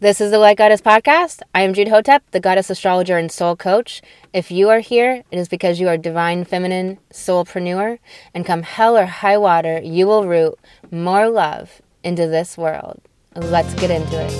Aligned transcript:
This 0.00 0.18
is 0.18 0.30
the 0.30 0.38
Light 0.38 0.56
Goddess 0.56 0.80
podcast. 0.80 1.42
I 1.54 1.60
am 1.60 1.74
Jude 1.74 1.88
Hotep, 1.88 2.22
the 2.30 2.40
goddess 2.40 2.70
astrologer 2.70 3.18
and 3.18 3.30
soul 3.30 3.54
coach. 3.54 4.00
If 4.32 4.50
you 4.50 4.70
are 4.70 4.78
here, 4.78 5.24
it 5.30 5.38
is 5.38 5.46
because 5.46 5.78
you 5.78 5.88
are 5.88 5.98
divine 5.98 6.46
feminine 6.46 6.96
soulpreneur, 7.12 7.98
and 8.32 8.46
come 8.46 8.62
hell 8.62 8.96
or 8.96 9.04
high 9.04 9.36
water, 9.36 9.78
you 9.84 10.06
will 10.06 10.26
root 10.26 10.58
more 10.90 11.28
love 11.28 11.82
into 12.02 12.26
this 12.26 12.56
world. 12.56 13.02
Let's 13.36 13.74
get 13.74 13.90
into 13.90 14.16
it. 14.18 14.32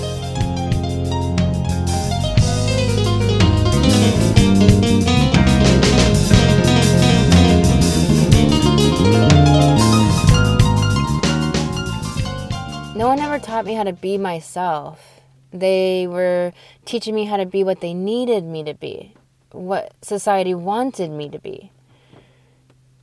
No 12.97 13.07
one 13.07 13.19
ever 13.19 13.37
taught 13.37 13.65
me 13.65 13.75
how 13.75 13.83
to 13.83 13.93
be 13.93 14.17
myself. 14.17 15.20
They 15.53 16.07
were 16.07 16.53
teaching 16.85 17.13
me 17.13 17.25
how 17.25 17.37
to 17.37 17.45
be 17.45 17.63
what 17.63 17.81
they 17.81 17.93
needed 17.93 18.43
me 18.43 18.63
to 18.63 18.73
be, 18.73 19.13
what 19.51 19.93
society 20.01 20.53
wanted 20.53 21.11
me 21.11 21.29
to 21.29 21.39
be. 21.39 21.71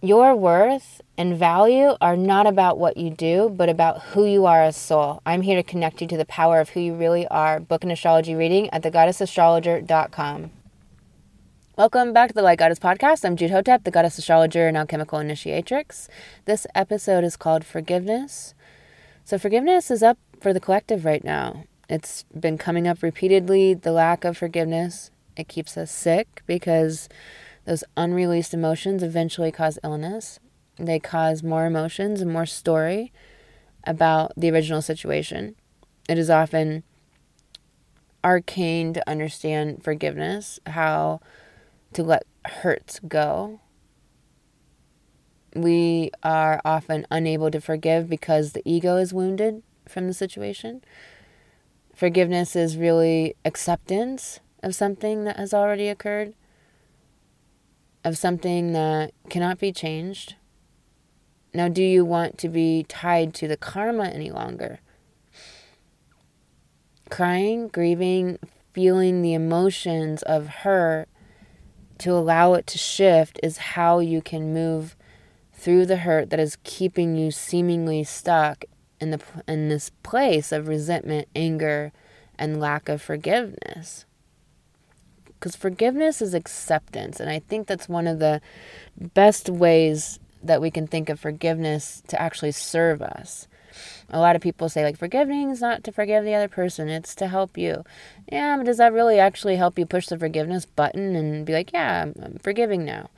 Your 0.00 0.34
worth 0.36 1.00
and 1.16 1.36
value 1.36 1.96
are 2.00 2.16
not 2.16 2.46
about 2.46 2.78
what 2.78 2.96
you 2.96 3.10
do, 3.10 3.48
but 3.48 3.68
about 3.68 4.00
who 4.00 4.24
you 4.24 4.46
are 4.46 4.62
as 4.62 4.76
soul. 4.76 5.20
I'm 5.26 5.42
here 5.42 5.56
to 5.56 5.62
connect 5.64 6.00
you 6.00 6.06
to 6.06 6.16
the 6.16 6.24
power 6.24 6.60
of 6.60 6.70
who 6.70 6.80
you 6.80 6.94
really 6.94 7.26
are. 7.26 7.58
Book 7.58 7.82
an 7.82 7.90
astrology 7.90 8.36
reading 8.36 8.70
at 8.70 8.82
thegoddessastrologer.com. 8.82 10.52
Welcome 11.76 12.12
back 12.12 12.28
to 12.28 12.34
the 12.34 12.42
Light 12.42 12.58
Goddess 12.58 12.78
Podcast. 12.78 13.24
I'm 13.24 13.36
Jude 13.36 13.50
Hotep, 13.50 13.84
the 13.84 13.90
Goddess 13.90 14.18
Astrologer 14.18 14.68
and 14.68 14.76
Alchemical 14.76 15.18
Initiatrix. 15.18 16.08
This 16.44 16.66
episode 16.74 17.24
is 17.24 17.36
called 17.36 17.64
Forgiveness. 17.64 18.54
So, 19.24 19.36
forgiveness 19.38 19.90
is 19.90 20.02
up 20.02 20.18
for 20.40 20.52
the 20.52 20.60
collective 20.60 21.04
right 21.04 21.22
now. 21.22 21.64
It's 21.88 22.24
been 22.38 22.58
coming 22.58 22.86
up 22.86 23.02
repeatedly 23.02 23.72
the 23.72 23.92
lack 23.92 24.24
of 24.24 24.36
forgiveness. 24.36 25.10
It 25.36 25.48
keeps 25.48 25.76
us 25.76 25.90
sick 25.90 26.42
because 26.46 27.08
those 27.64 27.82
unreleased 27.96 28.52
emotions 28.52 29.02
eventually 29.02 29.50
cause 29.50 29.78
illness. 29.82 30.38
They 30.76 30.98
cause 30.98 31.42
more 31.42 31.64
emotions 31.64 32.20
and 32.20 32.30
more 32.30 32.46
story 32.46 33.12
about 33.84 34.32
the 34.36 34.50
original 34.50 34.82
situation. 34.82 35.56
It 36.08 36.18
is 36.18 36.28
often 36.28 36.82
arcane 38.22 38.92
to 38.92 39.08
understand 39.08 39.82
forgiveness, 39.82 40.60
how 40.66 41.20
to 41.94 42.02
let 42.02 42.24
hurts 42.44 43.00
go. 43.08 43.60
We 45.54 46.10
are 46.22 46.60
often 46.64 47.06
unable 47.10 47.50
to 47.50 47.60
forgive 47.60 48.10
because 48.10 48.52
the 48.52 48.62
ego 48.64 48.96
is 48.96 49.14
wounded 49.14 49.62
from 49.88 50.06
the 50.06 50.14
situation. 50.14 50.82
Forgiveness 51.98 52.54
is 52.54 52.76
really 52.76 53.34
acceptance 53.44 54.38
of 54.62 54.72
something 54.76 55.24
that 55.24 55.36
has 55.36 55.52
already 55.52 55.88
occurred, 55.88 56.32
of 58.04 58.16
something 58.16 58.72
that 58.72 59.10
cannot 59.28 59.58
be 59.58 59.72
changed. 59.72 60.36
Now, 61.52 61.66
do 61.66 61.82
you 61.82 62.04
want 62.04 62.38
to 62.38 62.48
be 62.48 62.84
tied 62.88 63.34
to 63.34 63.48
the 63.48 63.56
karma 63.56 64.04
any 64.04 64.30
longer? 64.30 64.78
Crying, 67.10 67.66
grieving, 67.66 68.38
feeling 68.72 69.20
the 69.20 69.34
emotions 69.34 70.22
of 70.22 70.46
hurt 70.46 71.08
to 71.98 72.12
allow 72.12 72.54
it 72.54 72.68
to 72.68 72.78
shift 72.78 73.40
is 73.42 73.58
how 73.74 73.98
you 73.98 74.22
can 74.22 74.54
move 74.54 74.94
through 75.52 75.84
the 75.84 75.96
hurt 75.96 76.30
that 76.30 76.38
is 76.38 76.58
keeping 76.62 77.16
you 77.16 77.32
seemingly 77.32 78.04
stuck 78.04 78.64
in 79.00 79.10
the 79.10 79.20
in 79.46 79.68
this 79.68 79.90
place 80.02 80.52
of 80.52 80.68
resentment, 80.68 81.28
anger, 81.34 81.92
and 82.38 82.60
lack 82.60 82.88
of 82.88 83.02
forgiveness. 83.02 84.04
Because 85.26 85.54
forgiveness 85.54 86.20
is 86.20 86.34
acceptance, 86.34 87.20
and 87.20 87.30
I 87.30 87.38
think 87.38 87.66
that's 87.66 87.88
one 87.88 88.06
of 88.06 88.18
the 88.18 88.40
best 89.14 89.48
ways 89.48 90.18
that 90.42 90.60
we 90.60 90.70
can 90.70 90.86
think 90.86 91.08
of 91.08 91.20
forgiveness 91.20 92.02
to 92.08 92.20
actually 92.20 92.52
serve 92.52 93.02
us. 93.02 93.46
A 94.10 94.18
lot 94.18 94.34
of 94.34 94.42
people 94.42 94.68
say, 94.68 94.84
like, 94.84 94.96
forgiving 94.96 95.50
is 95.50 95.60
not 95.60 95.84
to 95.84 95.92
forgive 95.92 96.24
the 96.24 96.34
other 96.34 96.48
person, 96.48 96.88
it's 96.88 97.14
to 97.16 97.28
help 97.28 97.56
you. 97.56 97.84
Yeah, 98.32 98.56
but 98.56 98.66
does 98.66 98.78
that 98.78 98.92
really 98.92 99.18
actually 99.18 99.56
help 99.56 99.78
you 99.78 99.86
push 99.86 100.06
the 100.06 100.18
forgiveness 100.18 100.64
button 100.64 101.14
and 101.14 101.46
be 101.46 101.52
like, 101.52 101.72
yeah, 101.72 102.02
I'm, 102.02 102.14
I'm 102.22 102.38
forgiving 102.38 102.84
now? 102.84 103.10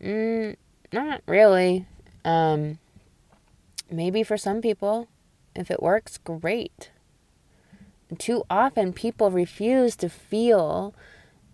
Mm, 0.00 0.56
not 0.92 1.22
really. 1.26 1.86
Um, 2.24 2.78
maybe 3.90 4.22
for 4.22 4.36
some 4.36 4.60
people, 4.60 5.08
if 5.54 5.70
it 5.70 5.82
works, 5.82 6.18
great. 6.18 6.90
Too 8.18 8.44
often, 8.50 8.92
people 8.92 9.30
refuse 9.30 9.96
to 9.96 10.08
feel 10.08 10.94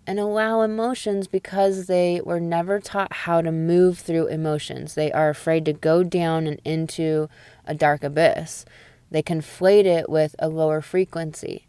and 0.09 0.19
allow 0.19 0.61
emotions 0.61 1.27
because 1.27 1.85
they 1.85 2.19
were 2.23 2.39
never 2.39 2.79
taught 2.79 3.13
how 3.13 3.41
to 3.41 3.51
move 3.51 3.99
through 3.99 4.27
emotions. 4.27 4.95
They 4.95 5.11
are 5.11 5.29
afraid 5.29 5.65
to 5.65 5.73
go 5.73 6.03
down 6.03 6.47
and 6.47 6.59
into 6.65 7.29
a 7.65 7.75
dark 7.75 8.03
abyss. 8.03 8.65
They 9.11 9.21
conflate 9.21 9.85
it 9.85 10.09
with 10.09 10.35
a 10.39 10.49
lower 10.49 10.81
frequency. 10.81 11.67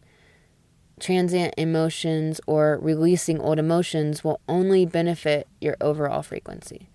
Transient 0.98 1.54
emotions 1.56 2.40
or 2.46 2.78
releasing 2.80 3.40
old 3.40 3.58
emotions 3.58 4.24
will 4.24 4.40
only 4.48 4.86
benefit 4.86 5.46
your 5.60 5.76
overall 5.80 6.22
frequency. 6.22 6.88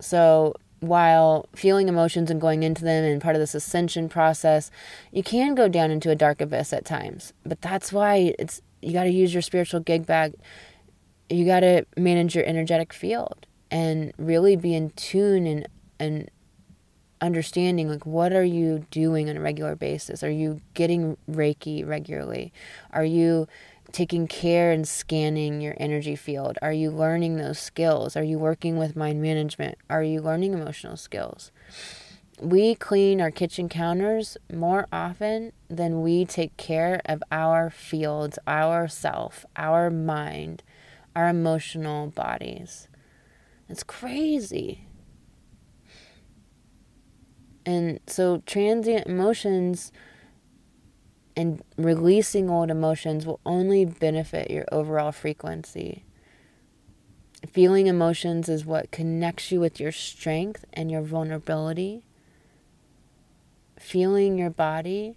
So, 0.00 0.54
while 0.80 1.48
feeling 1.54 1.88
emotions 1.88 2.30
and 2.30 2.40
going 2.40 2.62
into 2.62 2.84
them 2.84 3.04
and 3.04 3.20
part 3.20 3.34
of 3.34 3.40
this 3.40 3.54
ascension 3.54 4.08
process, 4.08 4.70
you 5.10 5.22
can 5.22 5.54
go 5.54 5.68
down 5.68 5.90
into 5.90 6.10
a 6.10 6.14
dark 6.14 6.40
abyss 6.40 6.72
at 6.72 6.84
times. 6.84 7.32
But 7.44 7.60
that's 7.60 7.92
why 7.92 8.34
it's 8.38 8.60
you 8.82 8.92
got 8.92 9.04
to 9.04 9.10
use 9.10 9.32
your 9.32 9.42
spiritual 9.42 9.80
gig 9.80 10.06
bag. 10.06 10.34
You 11.28 11.44
got 11.44 11.60
to 11.60 11.86
manage 11.96 12.34
your 12.34 12.44
energetic 12.44 12.92
field 12.92 13.46
and 13.70 14.12
really 14.18 14.56
be 14.56 14.74
in 14.74 14.90
tune 14.90 15.46
and 15.46 15.68
and 15.98 16.30
understanding 17.20 17.88
like 17.88 18.04
what 18.04 18.32
are 18.32 18.44
you 18.44 18.86
doing 18.90 19.30
on 19.30 19.36
a 19.36 19.40
regular 19.40 19.74
basis? 19.74 20.22
Are 20.22 20.30
you 20.30 20.60
getting 20.74 21.16
reiki 21.30 21.86
regularly? 21.86 22.52
Are 22.90 23.04
you 23.04 23.48
taking 23.92 24.26
care 24.26 24.72
and 24.72 24.86
scanning 24.86 25.60
your 25.60 25.74
energy 25.78 26.16
field? 26.16 26.58
Are 26.62 26.72
you 26.72 26.90
learning 26.90 27.36
those 27.36 27.58
skills? 27.58 28.16
Are 28.16 28.22
you 28.22 28.38
working 28.38 28.76
with 28.76 28.96
mind 28.96 29.22
management? 29.22 29.78
Are 29.88 30.02
you 30.02 30.20
learning 30.20 30.54
emotional 30.54 30.96
skills? 30.96 31.50
We 32.40 32.74
clean 32.74 33.20
our 33.20 33.30
kitchen 33.30 33.68
counters 33.68 34.36
more 34.52 34.86
often 34.92 35.52
than 35.70 36.02
we 36.02 36.26
take 36.26 36.56
care 36.58 37.00
of 37.06 37.22
our 37.32 37.70
fields, 37.70 38.38
our 38.46 38.88
self, 38.88 39.46
our 39.56 39.90
mind, 39.90 40.62
our 41.14 41.28
emotional 41.28 42.08
bodies. 42.08 42.88
It's 43.68 43.82
crazy. 43.82 44.86
And 47.64 48.00
so 48.06 48.42
transient 48.46 49.06
emotions 49.06 49.90
and 51.36 51.62
releasing 51.76 52.48
old 52.48 52.70
emotions 52.70 53.26
will 53.26 53.40
only 53.44 53.84
benefit 53.84 54.50
your 54.50 54.64
overall 54.72 55.12
frequency. 55.12 56.04
Feeling 57.52 57.86
emotions 57.86 58.48
is 58.48 58.64
what 58.64 58.90
connects 58.90 59.52
you 59.52 59.60
with 59.60 59.78
your 59.78 59.92
strength 59.92 60.64
and 60.72 60.90
your 60.90 61.02
vulnerability. 61.02 62.02
Feeling 63.78 64.38
your 64.38 64.50
body, 64.50 65.16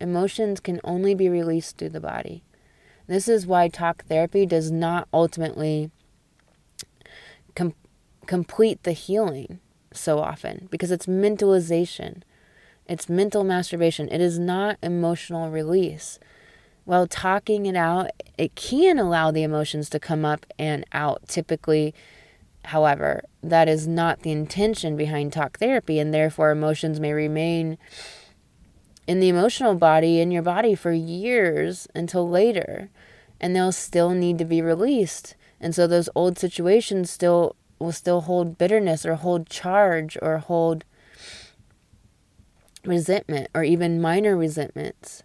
emotions 0.00 0.60
can 0.60 0.80
only 0.82 1.14
be 1.14 1.28
released 1.28 1.76
through 1.76 1.90
the 1.90 2.00
body. 2.00 2.42
This 3.06 3.28
is 3.28 3.46
why 3.46 3.68
talk 3.68 4.04
therapy 4.04 4.46
does 4.46 4.70
not 4.70 5.08
ultimately 5.12 5.90
com- 7.54 7.74
complete 8.26 8.82
the 8.82 8.92
healing 8.92 9.60
so 9.92 10.18
often 10.18 10.68
because 10.70 10.90
it's 10.90 11.06
mentalization. 11.06 12.22
It's 12.88 13.08
mental 13.08 13.44
masturbation. 13.44 14.08
It 14.10 14.20
is 14.20 14.38
not 14.38 14.78
emotional 14.82 15.50
release. 15.50 16.18
While 16.84 17.06
talking 17.06 17.66
it 17.66 17.76
out, 17.76 18.10
it 18.38 18.54
can 18.54 18.98
allow 18.98 19.30
the 19.30 19.42
emotions 19.42 19.90
to 19.90 20.00
come 20.00 20.24
up 20.24 20.46
and 20.58 20.86
out. 20.92 21.28
Typically, 21.28 21.94
however, 22.64 23.24
that 23.42 23.68
is 23.68 23.86
not 23.86 24.22
the 24.22 24.32
intention 24.32 24.96
behind 24.96 25.34
talk 25.34 25.58
therapy, 25.58 25.98
and 25.98 26.14
therefore, 26.14 26.50
emotions 26.50 26.98
may 26.98 27.12
remain 27.12 27.76
in 29.06 29.20
the 29.20 29.28
emotional 29.28 29.74
body, 29.74 30.18
in 30.18 30.30
your 30.30 30.42
body, 30.42 30.74
for 30.74 30.92
years 30.92 31.88
until 31.94 32.26
later, 32.26 32.88
and 33.38 33.54
they'll 33.54 33.70
still 33.70 34.10
need 34.10 34.38
to 34.38 34.46
be 34.46 34.62
released. 34.62 35.34
And 35.60 35.74
so, 35.74 35.86
those 35.86 36.08
old 36.14 36.38
situations 36.38 37.10
still 37.10 37.54
will 37.78 37.92
still 37.92 38.22
hold 38.22 38.56
bitterness 38.56 39.04
or 39.04 39.16
hold 39.16 39.50
charge 39.50 40.16
or 40.22 40.38
hold 40.38 40.84
resentment 42.88 43.48
or 43.54 43.62
even 43.62 44.00
minor 44.00 44.36
resentments, 44.36 45.22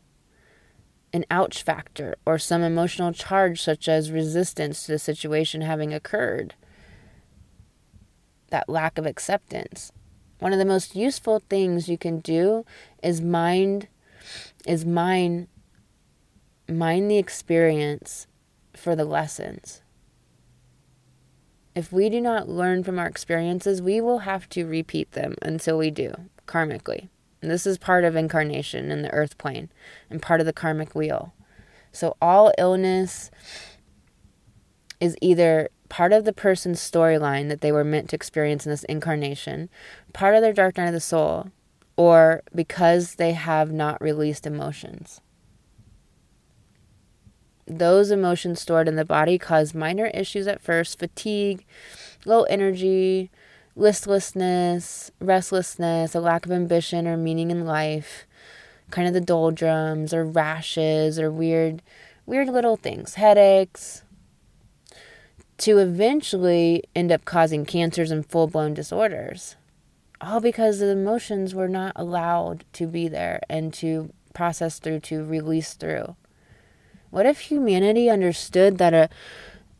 an 1.12 1.26
ouch 1.32 1.64
factor, 1.64 2.16
or 2.26 2.38
some 2.38 2.62
emotional 2.62 3.14
charge 3.14 3.62
such 3.62 3.88
as 3.88 4.12
resistance 4.12 4.86
to 4.86 4.92
the 4.92 5.00
situation 5.00 5.62
having 5.62 5.94
occurred, 5.94 6.56
that 8.50 8.70
lack 8.70 8.98
of 8.98 9.06
acceptance. 9.06 9.92
One 10.40 10.54
of 10.54 10.60
the 10.60 10.66
most 10.66 10.96
useful 10.96 11.40
things 11.40 11.88
you 11.88 11.98
can 11.98 12.20
do 12.20 12.66
is 13.02 13.22
mind 13.22 13.88
is 14.68 14.86
mine 14.86 15.48
mind 16.70 17.12
the 17.12 17.18
experience 17.18 18.28
for 18.76 18.96
the 18.96 19.06
lessons. 19.06 19.82
If 21.76 21.92
we 21.92 22.10
do 22.10 22.22
not 22.22 22.48
learn 22.48 22.84
from 22.84 23.00
our 23.00 23.08
experiences, 23.08 23.82
we 23.82 24.00
will 24.00 24.20
have 24.20 24.48
to 24.50 24.66
repeat 24.66 25.12
them 25.14 25.36
until 25.42 25.78
we 25.78 25.90
do, 25.92 26.14
karmically. 26.46 27.10
And 27.44 27.52
this 27.52 27.68
is 27.68 27.78
part 27.78 28.06
of 28.06 28.16
incarnation 28.16 28.90
in 28.90 29.02
the 29.02 29.12
earth 29.12 29.38
plane 29.38 29.70
and 30.10 30.22
part 30.22 30.40
of 30.40 30.46
the 30.46 30.54
karmic 30.54 30.96
wheel. 30.96 31.34
So, 31.92 32.16
all 32.22 32.54
illness 32.58 33.32
is 35.02 35.18
either 35.22 35.68
part 35.90 36.14
of 36.14 36.24
the 36.24 36.32
person's 36.32 36.80
storyline 36.80 37.50
that 37.50 37.60
they 37.60 37.74
were 37.74 37.84
meant 37.84 38.10
to 38.10 38.16
experience 38.16 38.66
in 38.66 38.70
this 38.70 38.86
incarnation, 38.86 39.70
part 40.14 40.36
of 40.36 40.42
their 40.42 40.54
dark 40.54 40.78
night 40.78 40.88
of 40.88 40.94
the 40.94 41.02
soul, 41.02 41.52
or 41.98 42.44
because 42.56 43.16
they 43.16 43.34
have 43.34 43.74
not 43.74 44.02
released 44.02 44.48
emotions. 44.48 45.20
Those 47.68 48.10
emotions 48.10 48.62
stored 48.62 48.88
in 48.88 48.96
the 48.96 49.04
body 49.04 49.38
cause 49.38 49.74
minor 49.74 50.06
issues 50.14 50.48
at 50.48 50.62
first 50.62 50.98
fatigue, 50.98 51.66
low 52.26 52.44
energy, 52.44 53.30
listlessness, 53.76 55.12
restlessness, 55.20 56.16
a 56.16 56.20
lack 56.20 56.46
of 56.46 56.52
ambition 56.52 57.08
or 57.08 57.18
meaning 57.18 57.52
in 57.52 57.66
life, 57.66 58.26
kind 58.92 59.08
of 59.08 59.14
the 59.14 59.22
doldrums 59.22 60.14
or 60.14 60.24
rashes 60.24 61.20
or 61.20 61.32
weird 61.32 61.82
weird 62.26 62.48
little 62.48 62.78
things, 62.78 63.16
headaches, 63.16 64.04
to 65.58 65.78
eventually 65.78 66.84
end 66.96 67.12
up 67.12 67.26
causing 67.26 67.66
cancers 67.66 68.12
and 68.12 68.26
full-blown 68.26 68.74
disorders. 68.74 69.56
All 70.22 70.40
because 70.40 70.80
the 70.80 70.90
emotions 70.90 71.54
were 71.54 71.68
not 71.68 71.92
allowed 71.96 72.64
to 72.74 72.88
be 72.88 73.08
there 73.08 73.42
and 73.50 73.74
to 73.76 74.14
process 74.34 74.80
through, 74.80 75.02
to 75.02 75.24
release 75.24 75.74
through. 75.74 76.16
What 77.10 77.26
if 77.26 77.42
humanity 77.42 78.10
understood 78.10 78.78
that 78.78 78.94
a 78.94 79.10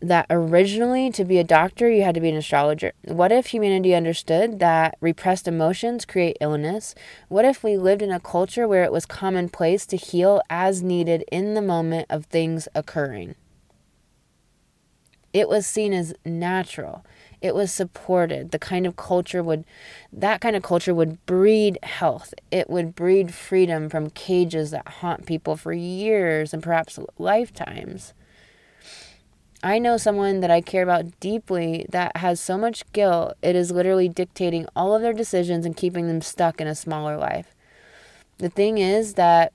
that 0.04 0.26
originally 0.30 1.10
to 1.12 1.24
be 1.24 1.40
a 1.40 1.44
doctor 1.44 1.90
you 1.90 2.04
had 2.04 2.16
to 2.16 2.22
be 2.22 2.30
an 2.30 2.36
astrologer? 2.36 2.92
What 3.06 3.32
if 3.32 3.48
humanity 3.48 3.96
understood 3.96 4.60
that 4.60 4.98
repressed 5.00 5.48
emotions 5.48 6.06
create 6.06 6.38
illness? 6.42 6.94
What 7.30 7.46
if 7.46 7.64
we 7.64 7.78
lived 7.78 8.02
in 8.02 8.12
a 8.12 8.20
culture 8.20 8.68
where 8.68 8.84
it 8.84 8.92
was 8.92 9.06
commonplace 9.06 9.86
to 9.88 9.98
heal 9.98 10.42
as 10.50 10.84
needed 10.84 11.24
in 11.32 11.54
the 11.54 11.62
moment 11.62 12.08
of 12.10 12.26
things 12.26 12.68
occurring? 12.76 13.36
It 15.32 15.50
was 15.50 15.66
seen 15.66 15.94
as 15.94 16.14
natural 16.26 17.04
it 17.44 17.54
was 17.54 17.74
supported 17.74 18.52
the 18.52 18.58
kind 18.58 18.88
of 18.88 18.96
culture 18.96 19.44
would 19.44 19.66
that 20.14 20.40
kind 20.40 20.56
of 20.56 20.64
culture 20.64 20.96
would 20.96 21.24
breed 21.26 21.78
health 21.84 22.34
it 22.50 22.70
would 22.70 22.96
breed 22.96 23.34
freedom 23.34 23.90
from 23.90 24.10
cages 24.10 24.72
that 24.72 24.88
haunt 24.88 25.26
people 25.26 25.58
for 25.58 25.74
years 25.74 26.54
and 26.54 26.64
perhaps 26.64 26.98
lifetimes 27.20 28.14
I 29.64 29.80
know 29.80 29.96
someone 29.96 30.42
that 30.42 30.52
I 30.52 30.60
care 30.60 30.84
about 30.84 31.20
deeply 31.22 31.86
that 31.90 32.18
has 32.18 32.42
so 32.42 32.58
much 32.58 32.84
guilt, 32.92 33.36
it 33.42 33.56
is 33.56 33.72
literally 33.72 34.10
dictating 34.10 34.68
all 34.76 34.94
of 34.94 35.02
their 35.02 35.14
decisions 35.14 35.66
and 35.66 35.76
keeping 35.76 36.08
them 36.08 36.22
stuck 36.22 36.60
in 36.60 36.68
a 36.68 36.76
smaller 36.76 37.16
life. 37.18 37.56
The 38.40 38.50
thing 38.50 38.78
is 38.78 39.14
that 39.14 39.54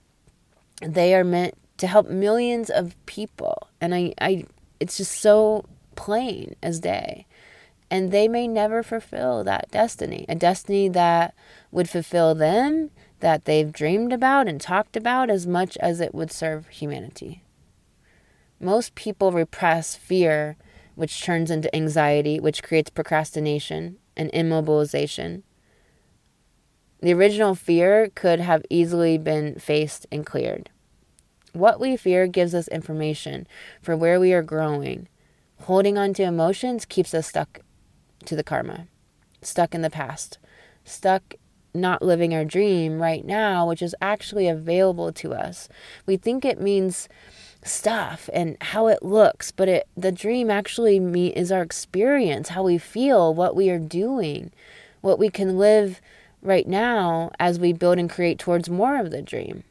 they 0.80 1.14
are 1.14 1.24
meant 1.24 1.54
to 1.76 1.86
help 1.86 2.08
millions 2.08 2.70
of 2.70 2.96
people. 3.04 3.68
And 3.82 3.94
I, 3.94 4.14
I 4.20 4.44
it's 4.80 4.96
just 4.96 5.20
so 5.20 5.66
plain 5.94 6.56
as 6.62 6.80
day 6.80 7.26
and 7.90 8.10
they 8.10 8.28
may 8.28 8.46
never 8.46 8.82
fulfill 8.82 9.44
that 9.44 9.70
destiny, 9.70 10.24
a 10.28 10.34
destiny 10.34 10.88
that 10.88 11.34
would 11.70 11.88
fulfill 11.88 12.34
them, 12.34 12.90
that 13.20 13.44
they've 13.46 13.72
dreamed 13.72 14.12
about 14.12 14.46
and 14.46 14.60
talked 14.60 14.96
about 14.96 15.30
as 15.30 15.46
much 15.46 15.76
as 15.78 16.00
it 16.00 16.14
would 16.14 16.30
serve 16.30 16.68
humanity. 16.68 17.42
Most 18.60 18.94
people 18.94 19.32
repress 19.32 19.94
fear, 19.94 20.56
which 20.94 21.22
turns 21.22 21.50
into 21.50 21.74
anxiety, 21.74 22.40
which 22.40 22.62
creates 22.62 22.90
procrastination 22.90 23.98
and 24.16 24.32
immobilization. 24.32 25.42
The 27.00 27.12
original 27.14 27.54
fear 27.54 28.10
could 28.14 28.40
have 28.40 28.64
easily 28.68 29.18
been 29.18 29.58
faced 29.60 30.06
and 30.10 30.26
cleared. 30.26 30.70
What 31.52 31.80
we 31.80 31.96
fear 31.96 32.26
gives 32.26 32.54
us 32.54 32.66
information 32.68 33.46
for 33.80 33.96
where 33.96 34.18
we 34.18 34.32
are 34.32 34.42
growing. 34.42 35.08
Holding 35.62 35.96
on 35.96 36.12
to 36.14 36.24
emotions 36.24 36.84
keeps 36.84 37.14
us 37.14 37.28
stuck 37.28 37.60
to 38.24 38.34
the 38.34 38.44
karma, 38.44 38.88
stuck 39.40 39.74
in 39.74 39.82
the 39.82 39.90
past, 39.90 40.38
stuck 40.84 41.34
not 41.74 42.02
living 42.02 42.34
our 42.34 42.44
dream 42.44 43.00
right 43.00 43.24
now, 43.24 43.66
which 43.66 43.82
is 43.82 43.94
actually 44.00 44.48
available 44.48 45.12
to 45.12 45.34
us. 45.34 45.68
We 46.06 46.16
think 46.16 46.44
it 46.44 46.60
means 46.60 47.08
stuff 47.68 48.28
and 48.32 48.56
how 48.60 48.86
it 48.88 49.02
looks, 49.02 49.50
but 49.50 49.68
it 49.68 49.88
the 49.96 50.12
dream 50.12 50.50
actually 50.50 50.98
me 51.00 51.28
is 51.28 51.52
our 51.52 51.62
experience, 51.62 52.50
how 52.50 52.62
we 52.62 52.78
feel, 52.78 53.34
what 53.34 53.54
we 53.54 53.70
are 53.70 53.78
doing, 53.78 54.50
what 55.00 55.18
we 55.18 55.30
can 55.30 55.58
live 55.58 56.00
right 56.42 56.66
now 56.66 57.30
as 57.38 57.58
we 57.58 57.72
build 57.72 57.98
and 57.98 58.10
create 58.10 58.38
towards 58.38 58.70
more 58.70 58.98
of 58.98 59.10
the 59.10 59.22
dream. 59.22 59.64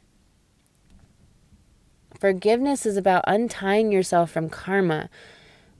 Forgiveness 2.19 2.85
is 2.85 2.97
about 2.97 3.23
untying 3.27 3.91
yourself 3.91 4.31
from 4.31 4.49
karma. 4.49 5.09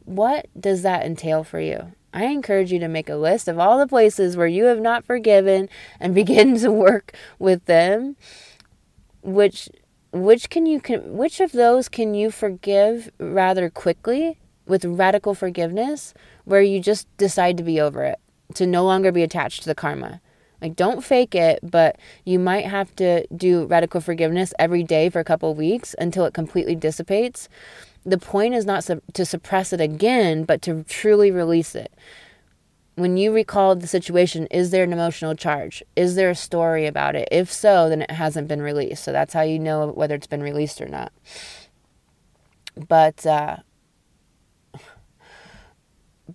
What 0.06 0.48
does 0.60 0.84
that 0.84 1.06
entail 1.06 1.44
for 1.44 1.60
you? 1.60 1.94
I 2.14 2.26
encourage 2.26 2.72
you 2.72 2.80
to 2.80 2.88
make 2.88 3.10
a 3.10 3.16
list 3.16 3.48
of 3.48 3.60
all 3.60 3.78
the 3.78 3.88
places 3.88 4.38
where 4.38 4.48
you 4.48 4.66
have 4.66 4.80
not 4.80 5.06
forgiven 5.06 5.70
and 6.00 6.16
begin 6.22 6.58
to 6.60 6.72
work 6.72 7.14
with 7.40 7.66
them. 7.66 8.16
Which 9.22 9.70
which 10.24 10.50
can 10.50 10.66
you 10.66 10.80
can 10.80 11.18
which 11.18 11.40
of 11.40 11.52
those 11.52 11.90
can 11.90 12.14
you 12.14 12.32
forgive 12.32 13.12
rather 13.20 13.70
quickly 13.70 14.38
with 14.66 14.86
radical 14.86 15.34
forgiveness 15.34 16.14
where 16.46 16.62
you 16.62 16.80
just 16.80 17.08
decide 17.18 17.58
to 17.58 17.64
be 17.64 17.80
over 17.80 18.04
it, 18.04 18.20
to 18.54 18.66
no 18.66 18.84
longer 18.84 19.12
be 19.12 19.24
attached 19.24 19.62
to 19.62 19.68
the 19.68 19.76
karma. 19.76 20.22
Like 20.62 20.76
don't 20.76 21.04
fake 21.04 21.36
it, 21.36 21.60
but 21.62 21.98
you 22.26 22.40
might 22.40 22.66
have 22.66 22.96
to 22.98 23.26
do 23.28 23.66
radical 23.66 24.02
forgiveness 24.02 24.54
every 24.58 24.84
day 24.84 25.10
for 25.10 25.20
a 25.20 25.24
couple 25.24 25.54
weeks 25.54 25.96
until 26.00 26.26
it 26.26 26.34
completely 26.34 26.76
dissipates 26.76 27.48
the 28.08 28.18
point 28.18 28.56
is 28.56 28.66
not 28.66 28.90
to 29.14 29.26
suppress 29.26 29.74
it 29.74 29.82
again, 29.82 30.46
but 30.46 30.62
to 30.62 30.84
truly 30.88 31.30
release 31.30 31.76
it. 31.76 31.92
When 32.98 33.16
you 33.16 33.32
recall 33.32 33.76
the 33.76 33.86
situation, 33.86 34.48
is 34.48 34.72
there 34.72 34.84
an 34.84 34.92
emotional 34.92 35.36
charge? 35.36 35.84
Is 35.96 36.16
there 36.16 36.32
a 36.32 36.36
story 36.36 36.88
about 36.88 37.16
it? 37.16 37.28
If 37.32 37.52
so, 37.52 37.90
then 37.90 38.02
it 38.02 38.10
hasn't 38.10 38.48
been 38.48 38.62
released. 38.62 39.04
So 39.04 39.12
that's 39.12 39.34
how 39.34 39.44
you 39.44 39.60
know 39.60 39.90
whether 39.90 40.16
it's 40.16 40.26
been 40.26 40.42
released 40.42 40.82
or 40.82 40.88
not. 40.88 41.14
But, 42.76 43.24
uh, 43.24 43.58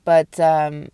but, 0.04 0.38
um, 0.38 0.90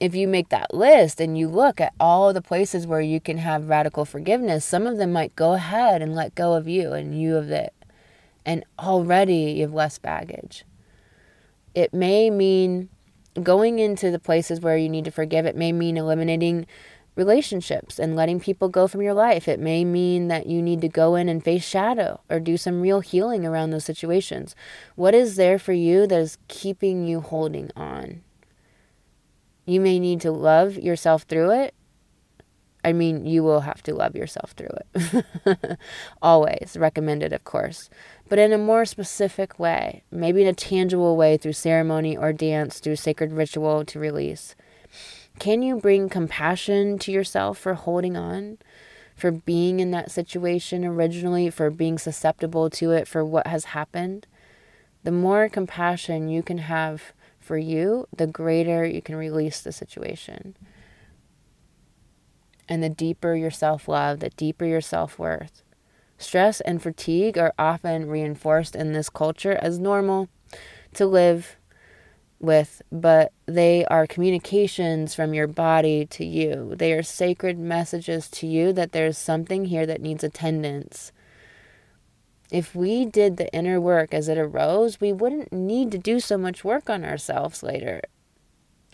if 0.00 0.14
you 0.14 0.26
make 0.26 0.48
that 0.48 0.72
list 0.72 1.20
and 1.20 1.36
you 1.36 1.48
look 1.48 1.78
at 1.78 1.92
all 2.00 2.32
the 2.32 2.40
places 2.40 2.86
where 2.86 3.02
you 3.02 3.20
can 3.20 3.36
have 3.36 3.68
radical 3.68 4.06
forgiveness, 4.06 4.64
some 4.64 4.86
of 4.86 4.96
them 4.96 5.12
might 5.12 5.36
go 5.36 5.52
ahead 5.52 6.00
and 6.00 6.14
let 6.14 6.34
go 6.34 6.54
of 6.54 6.66
you 6.66 6.94
and 6.94 7.20
you 7.20 7.36
of 7.36 7.50
it 7.50 7.74
and 8.46 8.64
already 8.78 9.52
you 9.52 9.62
have 9.62 9.74
less 9.74 9.98
baggage. 9.98 10.64
It 11.74 11.92
may 11.92 12.30
mean 12.30 12.88
going 13.42 13.78
into 13.78 14.10
the 14.10 14.18
places 14.18 14.60
where 14.60 14.76
you 14.76 14.88
need 14.88 15.04
to 15.04 15.10
forgive. 15.10 15.46
It 15.46 15.56
may 15.56 15.72
mean 15.72 15.96
eliminating 15.96 16.66
relationships 17.16 17.98
and 17.98 18.14
letting 18.14 18.38
people 18.38 18.68
go 18.68 18.86
from 18.86 19.02
your 19.02 19.14
life. 19.14 19.48
It 19.48 19.58
may 19.58 19.84
mean 19.84 20.28
that 20.28 20.46
you 20.46 20.60
need 20.60 20.82
to 20.82 20.88
go 20.88 21.14
in 21.14 21.28
and 21.28 21.42
face 21.42 21.64
shadow 21.64 22.20
or 22.28 22.38
do 22.38 22.56
some 22.56 22.82
real 22.82 23.00
healing 23.00 23.46
around 23.46 23.70
those 23.70 23.84
situations. 23.84 24.54
What 24.94 25.14
is 25.14 25.36
there 25.36 25.58
for 25.58 25.72
you 25.72 26.06
that 26.06 26.20
is 26.20 26.38
keeping 26.48 27.06
you 27.06 27.20
holding 27.20 27.70
on? 27.74 28.22
You 29.64 29.80
may 29.80 29.98
need 29.98 30.20
to 30.20 30.30
love 30.30 30.76
yourself 30.76 31.22
through 31.22 31.50
it 31.50 31.74
I 32.86 32.92
mean, 32.92 33.26
you 33.26 33.42
will 33.42 33.62
have 33.62 33.82
to 33.82 33.94
love 33.94 34.14
yourself 34.14 34.52
through 34.52 34.70
it. 34.94 35.78
Always 36.22 36.76
recommended, 36.78 37.32
of 37.32 37.42
course, 37.42 37.90
but 38.28 38.38
in 38.38 38.52
a 38.52 38.58
more 38.58 38.84
specific 38.84 39.58
way, 39.58 40.04
maybe 40.12 40.42
in 40.42 40.46
a 40.46 40.52
tangible 40.52 41.16
way 41.16 41.36
through 41.36 41.54
ceremony 41.54 42.16
or 42.16 42.32
dance, 42.32 42.78
through 42.78 42.94
sacred 42.94 43.32
ritual 43.32 43.84
to 43.86 43.98
release. 43.98 44.54
Can 45.40 45.62
you 45.62 45.80
bring 45.80 46.08
compassion 46.08 46.96
to 47.00 47.10
yourself 47.10 47.58
for 47.58 47.74
holding 47.74 48.16
on, 48.16 48.58
for 49.16 49.32
being 49.32 49.80
in 49.80 49.90
that 49.90 50.12
situation 50.12 50.84
originally, 50.84 51.50
for 51.50 51.70
being 51.70 51.98
susceptible 51.98 52.70
to 52.70 52.92
it, 52.92 53.08
for 53.08 53.24
what 53.24 53.48
has 53.48 53.64
happened? 53.64 54.28
The 55.02 55.10
more 55.10 55.48
compassion 55.48 56.28
you 56.28 56.44
can 56.44 56.58
have 56.58 57.12
for 57.40 57.58
you, 57.58 58.06
the 58.16 58.28
greater 58.28 58.86
you 58.86 59.02
can 59.02 59.16
release 59.16 59.60
the 59.60 59.72
situation. 59.72 60.54
And 62.68 62.82
the 62.82 62.88
deeper 62.88 63.34
your 63.34 63.50
self 63.50 63.88
love, 63.88 64.20
the 64.20 64.30
deeper 64.30 64.64
your 64.64 64.80
self 64.80 65.18
worth. 65.18 65.62
Stress 66.18 66.60
and 66.62 66.82
fatigue 66.82 67.38
are 67.38 67.54
often 67.58 68.08
reinforced 68.08 68.74
in 68.74 68.92
this 68.92 69.10
culture 69.10 69.58
as 69.60 69.78
normal 69.78 70.28
to 70.94 71.06
live 71.06 71.56
with, 72.38 72.82
but 72.90 73.32
they 73.46 73.84
are 73.86 74.06
communications 74.06 75.14
from 75.14 75.34
your 75.34 75.46
body 75.46 76.06
to 76.06 76.24
you. 76.24 76.74
They 76.76 76.92
are 76.92 77.02
sacred 77.02 77.58
messages 77.58 78.28
to 78.30 78.46
you 78.46 78.72
that 78.72 78.92
there's 78.92 79.18
something 79.18 79.66
here 79.66 79.86
that 79.86 80.00
needs 80.00 80.24
attendance. 80.24 81.12
If 82.50 82.74
we 82.74 83.04
did 83.04 83.36
the 83.36 83.52
inner 83.52 83.80
work 83.80 84.14
as 84.14 84.28
it 84.28 84.38
arose, 84.38 85.00
we 85.00 85.12
wouldn't 85.12 85.52
need 85.52 85.90
to 85.92 85.98
do 85.98 86.20
so 86.20 86.38
much 86.38 86.64
work 86.64 86.88
on 86.88 87.04
ourselves 87.04 87.62
later. 87.62 88.00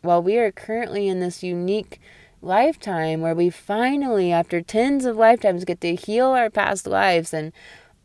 While 0.01 0.23
we 0.23 0.39
are 0.39 0.51
currently 0.51 1.09
in 1.09 1.21
this 1.21 1.43
unique 1.43 2.01
lifetime 2.43 3.21
where 3.21 3.35
we 3.35 3.49
finally, 3.51 4.33
after 4.33 4.61
tens 4.61 5.05
of 5.05 5.17
lifetimes, 5.17 5.65
get 5.65 5.81
to 5.81 5.95
heal 5.95 6.29
our 6.29 6.51
past 6.51 6.87
lives 6.87 7.33
and 7.33 7.53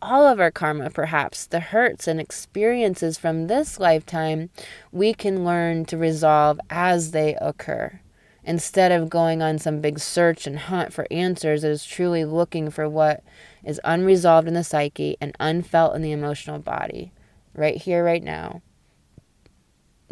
all 0.01 0.27
of 0.27 0.39
our 0.39 0.51
karma, 0.51 0.89
perhaps 0.89 1.47
the 1.47 1.59
hurts 1.59 2.07
and 2.07 2.19
experiences 2.19 3.17
from 3.17 3.47
this 3.47 3.79
lifetime, 3.79 4.49
we 4.91 5.13
can 5.13 5.43
learn 5.43 5.85
to 5.85 5.97
resolve 5.97 6.59
as 6.69 7.11
they 7.11 7.35
occur. 7.41 7.99
Instead 8.43 8.91
of 8.91 9.09
going 9.09 9.41
on 9.41 9.57
some 9.59 9.81
big 9.81 9.99
search 9.99 10.47
and 10.47 10.59
hunt 10.59 10.93
for 10.93 11.07
answers, 11.11 11.63
it 11.63 11.71
is 11.71 11.83
truly 11.83 12.23
looking 12.23 12.69
for 12.69 12.87
what 12.87 13.23
is 13.65 13.81
unresolved 13.83 14.47
in 14.47 14.53
the 14.53 14.63
psyche 14.63 15.17
and 15.19 15.35
unfelt 15.39 15.95
in 15.95 16.01
the 16.01 16.11
emotional 16.13 16.59
body, 16.59 17.11
right 17.53 17.75
here, 17.75 18.05
right 18.05 18.23
now. 18.23 18.61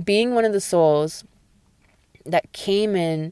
Being 0.04 0.34
one 0.34 0.44
of 0.44 0.52
the 0.52 0.60
souls 0.60 1.24
that 2.26 2.52
came 2.52 2.96
in 2.96 3.32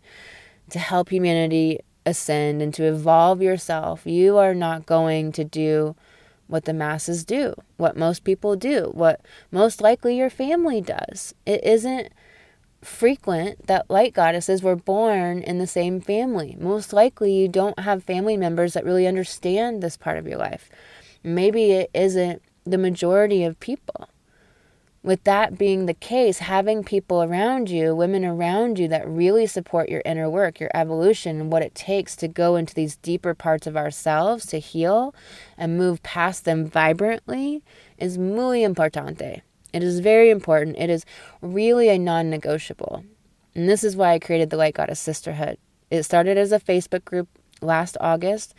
to 0.73 0.79
help 0.79 1.09
humanity 1.09 1.79
ascend 2.03 2.59
and 2.59 2.73
to 2.73 2.83
evolve 2.83 3.43
yourself, 3.43 4.07
you 4.07 4.37
are 4.37 4.55
not 4.55 4.87
going 4.87 5.31
to 5.31 5.43
do 5.43 5.95
what 6.47 6.65
the 6.65 6.73
masses 6.73 7.23
do, 7.23 7.53
what 7.77 7.95
most 7.95 8.23
people 8.23 8.55
do, 8.55 8.89
what 8.93 9.21
most 9.51 9.81
likely 9.81 10.17
your 10.17 10.31
family 10.31 10.81
does. 10.81 11.35
It 11.45 11.63
isn't 11.63 12.11
frequent 12.81 13.67
that 13.67 13.87
light 13.87 14.15
goddesses 14.15 14.63
were 14.63 14.75
born 14.75 15.43
in 15.43 15.59
the 15.59 15.67
same 15.67 16.01
family. 16.01 16.57
Most 16.59 16.91
likely, 16.91 17.31
you 17.31 17.47
don't 17.47 17.77
have 17.77 18.03
family 18.03 18.35
members 18.35 18.73
that 18.73 18.83
really 18.83 19.05
understand 19.05 19.83
this 19.83 19.95
part 19.95 20.17
of 20.17 20.27
your 20.27 20.39
life. 20.39 20.71
Maybe 21.23 21.71
it 21.71 21.91
isn't 21.93 22.41
the 22.65 22.79
majority 22.79 23.43
of 23.43 23.59
people. 23.59 24.09
With 25.03 25.25
that 25.25 25.57
being 25.57 25.85
the 25.85 25.93
case, 25.93 26.39
having 26.39 26.81
people 26.81 27.21
around 27.21 27.69
you, 27.69 27.93
women 27.93 28.23
around 28.23 28.79
you 28.79 28.87
that 28.87 29.05
really 29.05 29.45
support 29.45 29.89
your 29.89 30.01
inner 30.05 30.29
work, 30.29 30.61
your 30.61 30.71
evolution, 30.73 31.41
and 31.41 31.51
what 31.51 31.61
it 31.61 31.75
takes 31.75 32.15
to 32.17 32.29
go 32.29 32.55
into 32.55 32.73
these 32.73 32.95
deeper 32.95 33.33
parts 33.33 33.67
of 33.67 33.75
ourselves 33.75 34.45
to 34.45 34.59
heal 34.59 35.13
and 35.57 35.77
move 35.77 36.01
past 36.03 36.45
them 36.45 36.65
vibrantly 36.65 37.61
is 37.97 38.17
muy 38.17 38.59
importante. 38.59 39.41
It 39.73 39.83
is 39.83 39.99
very 39.99 40.29
important. 40.29 40.77
It 40.77 40.89
is 40.89 41.05
really 41.41 41.89
a 41.89 41.99
non 41.99 42.29
negotiable. 42.29 43.03
And 43.55 43.67
this 43.67 43.83
is 43.83 43.97
why 43.97 44.13
I 44.13 44.19
created 44.19 44.51
the 44.51 44.57
Light 44.57 44.75
Goddess 44.75 45.01
Sisterhood. 45.01 45.57
It 45.91 46.03
started 46.03 46.37
as 46.37 46.53
a 46.53 46.59
Facebook 46.61 47.03
group 47.03 47.27
last 47.61 47.97
August 47.99 48.53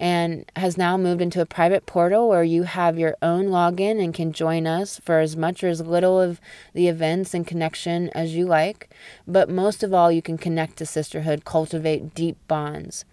and 0.00 0.50
has 0.56 0.78
now 0.78 0.96
moved 0.96 1.20
into 1.20 1.42
a 1.42 1.46
private 1.46 1.84
portal 1.84 2.26
where 2.26 2.42
you 2.42 2.62
have 2.62 2.98
your 2.98 3.18
own 3.20 3.48
login 3.48 4.02
and 4.02 4.14
can 4.14 4.32
join 4.32 4.66
us 4.66 4.98
for 5.04 5.18
as 5.18 5.36
much 5.36 5.62
or 5.62 5.68
as 5.68 5.82
little 5.82 6.18
of 6.18 6.40
the 6.72 6.88
events 6.88 7.34
and 7.34 7.46
connection 7.46 8.08
as 8.14 8.34
you 8.34 8.46
like. 8.46 8.88
But 9.28 9.50
most 9.50 9.82
of 9.82 9.92
all, 9.92 10.10
you 10.10 10.22
can 10.22 10.38
connect 10.38 10.78
to 10.78 10.86
sisterhood, 10.86 11.44
cultivate 11.44 12.14
deep 12.14 12.38
bonds. 12.48 13.04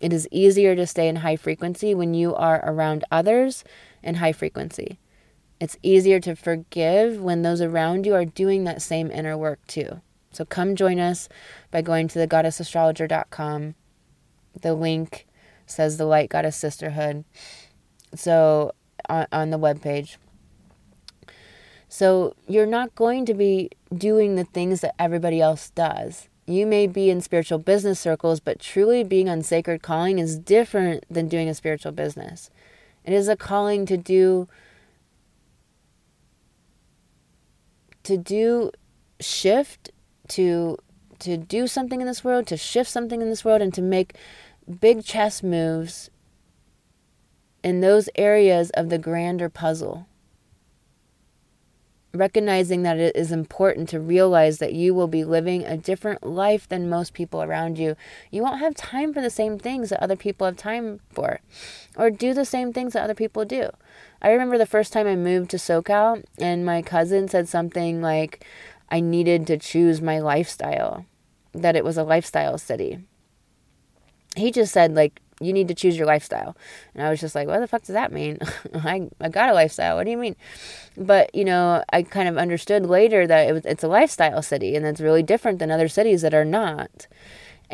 It 0.00 0.12
is 0.12 0.26
easier 0.32 0.74
to 0.74 0.88
stay 0.88 1.06
in 1.06 1.16
high 1.16 1.36
frequency 1.36 1.94
when 1.94 2.14
you 2.14 2.34
are 2.34 2.60
around 2.68 3.04
others 3.12 3.62
in 4.02 4.16
high 4.16 4.32
frequency. 4.32 4.98
It's 5.60 5.78
easier 5.84 6.18
to 6.18 6.34
forgive 6.34 7.22
when 7.22 7.42
those 7.42 7.60
around 7.60 8.06
you 8.06 8.14
are 8.14 8.24
doing 8.24 8.64
that 8.64 8.82
same 8.82 9.08
inner 9.12 9.38
work 9.38 9.64
too. 9.68 10.00
So 10.32 10.44
come 10.44 10.74
join 10.74 10.98
us 10.98 11.28
by 11.70 11.80
going 11.80 12.08
to 12.08 12.18
thegoddessastrologer.com. 12.18 13.76
The 14.60 14.74
link 14.74 15.26
says 15.66 15.96
the 15.96 16.06
Light 16.06 16.28
Goddess 16.28 16.56
Sisterhood. 16.56 17.24
So 18.14 18.72
on, 19.08 19.26
on 19.32 19.50
the 19.50 19.58
webpage. 19.58 20.16
So 21.88 22.34
you're 22.48 22.66
not 22.66 22.94
going 22.94 23.24
to 23.26 23.34
be 23.34 23.70
doing 23.96 24.34
the 24.34 24.44
things 24.44 24.80
that 24.80 24.94
everybody 24.98 25.40
else 25.40 25.70
does. 25.70 26.28
You 26.46 26.66
may 26.66 26.86
be 26.86 27.08
in 27.08 27.20
spiritual 27.20 27.58
business 27.58 28.00
circles, 28.00 28.40
but 28.40 28.60
truly 28.60 29.04
being 29.04 29.28
on 29.28 29.42
sacred 29.42 29.82
calling 29.82 30.18
is 30.18 30.38
different 30.38 31.04
than 31.08 31.28
doing 31.28 31.48
a 31.48 31.54
spiritual 31.54 31.92
business. 31.92 32.50
It 33.04 33.12
is 33.12 33.28
a 33.28 33.36
calling 33.36 33.86
to 33.86 33.96
do 33.96 34.48
to 38.02 38.18
do 38.18 38.70
shift 39.20 39.90
to 40.28 40.76
to 41.20 41.36
do 41.36 41.66
something 41.66 42.00
in 42.00 42.06
this 42.06 42.24
world, 42.24 42.46
to 42.48 42.56
shift 42.56 42.90
something 42.90 43.22
in 43.22 43.30
this 43.30 43.44
world 43.44 43.62
and 43.62 43.72
to 43.72 43.80
make 43.80 44.14
big 44.80 45.04
chess 45.04 45.42
moves 45.42 46.10
in 47.62 47.80
those 47.80 48.08
areas 48.14 48.70
of 48.70 48.90
the 48.90 48.98
grander 48.98 49.48
puzzle. 49.48 50.06
Recognizing 52.12 52.82
that 52.84 52.98
it 52.98 53.16
is 53.16 53.32
important 53.32 53.88
to 53.88 53.98
realize 53.98 54.58
that 54.58 54.72
you 54.72 54.94
will 54.94 55.08
be 55.08 55.24
living 55.24 55.64
a 55.64 55.76
different 55.76 56.24
life 56.24 56.68
than 56.68 56.88
most 56.88 57.12
people 57.12 57.42
around 57.42 57.76
you. 57.76 57.96
You 58.30 58.42
won't 58.42 58.60
have 58.60 58.76
time 58.76 59.12
for 59.12 59.20
the 59.20 59.30
same 59.30 59.58
things 59.58 59.88
that 59.88 60.00
other 60.00 60.14
people 60.14 60.46
have 60.46 60.56
time 60.56 61.00
for, 61.10 61.40
or 61.96 62.10
do 62.10 62.32
the 62.32 62.44
same 62.44 62.72
things 62.72 62.92
that 62.92 63.02
other 63.02 63.14
people 63.14 63.44
do. 63.44 63.70
I 64.22 64.30
remember 64.30 64.58
the 64.58 64.64
first 64.64 64.92
time 64.92 65.08
I 65.08 65.16
moved 65.16 65.50
to 65.50 65.56
SoCal, 65.56 66.22
and 66.38 66.64
my 66.64 66.82
cousin 66.82 67.26
said 67.26 67.48
something 67.48 68.00
like, 68.00 68.46
I 68.90 69.00
needed 69.00 69.46
to 69.48 69.58
choose 69.58 70.00
my 70.00 70.20
lifestyle, 70.20 71.06
that 71.52 71.74
it 71.74 71.84
was 71.84 71.96
a 71.96 72.04
lifestyle 72.04 72.58
city. 72.58 73.00
He 74.36 74.50
just 74.50 74.72
said, 74.72 74.94
like, 74.94 75.20
you 75.40 75.52
need 75.52 75.68
to 75.68 75.74
choose 75.74 75.96
your 75.96 76.06
lifestyle. 76.06 76.56
And 76.94 77.04
I 77.04 77.10
was 77.10 77.20
just 77.20 77.34
like, 77.34 77.48
what 77.48 77.60
the 77.60 77.66
fuck 77.66 77.82
does 77.82 77.94
that 77.94 78.12
mean? 78.12 78.38
I, 78.74 79.08
I 79.20 79.28
got 79.28 79.50
a 79.50 79.54
lifestyle. 79.54 79.96
What 79.96 80.04
do 80.04 80.10
you 80.10 80.16
mean? 80.16 80.36
But, 80.96 81.34
you 81.34 81.44
know, 81.44 81.82
I 81.92 82.02
kind 82.02 82.28
of 82.28 82.36
understood 82.36 82.86
later 82.86 83.26
that 83.26 83.48
it 83.48 83.52
was, 83.52 83.64
it's 83.66 83.84
a 83.84 83.88
lifestyle 83.88 84.42
city 84.42 84.76
and 84.76 84.86
it's 84.86 85.00
really 85.00 85.22
different 85.22 85.58
than 85.58 85.70
other 85.70 85.88
cities 85.88 86.22
that 86.22 86.34
are 86.34 86.44
not. 86.44 87.06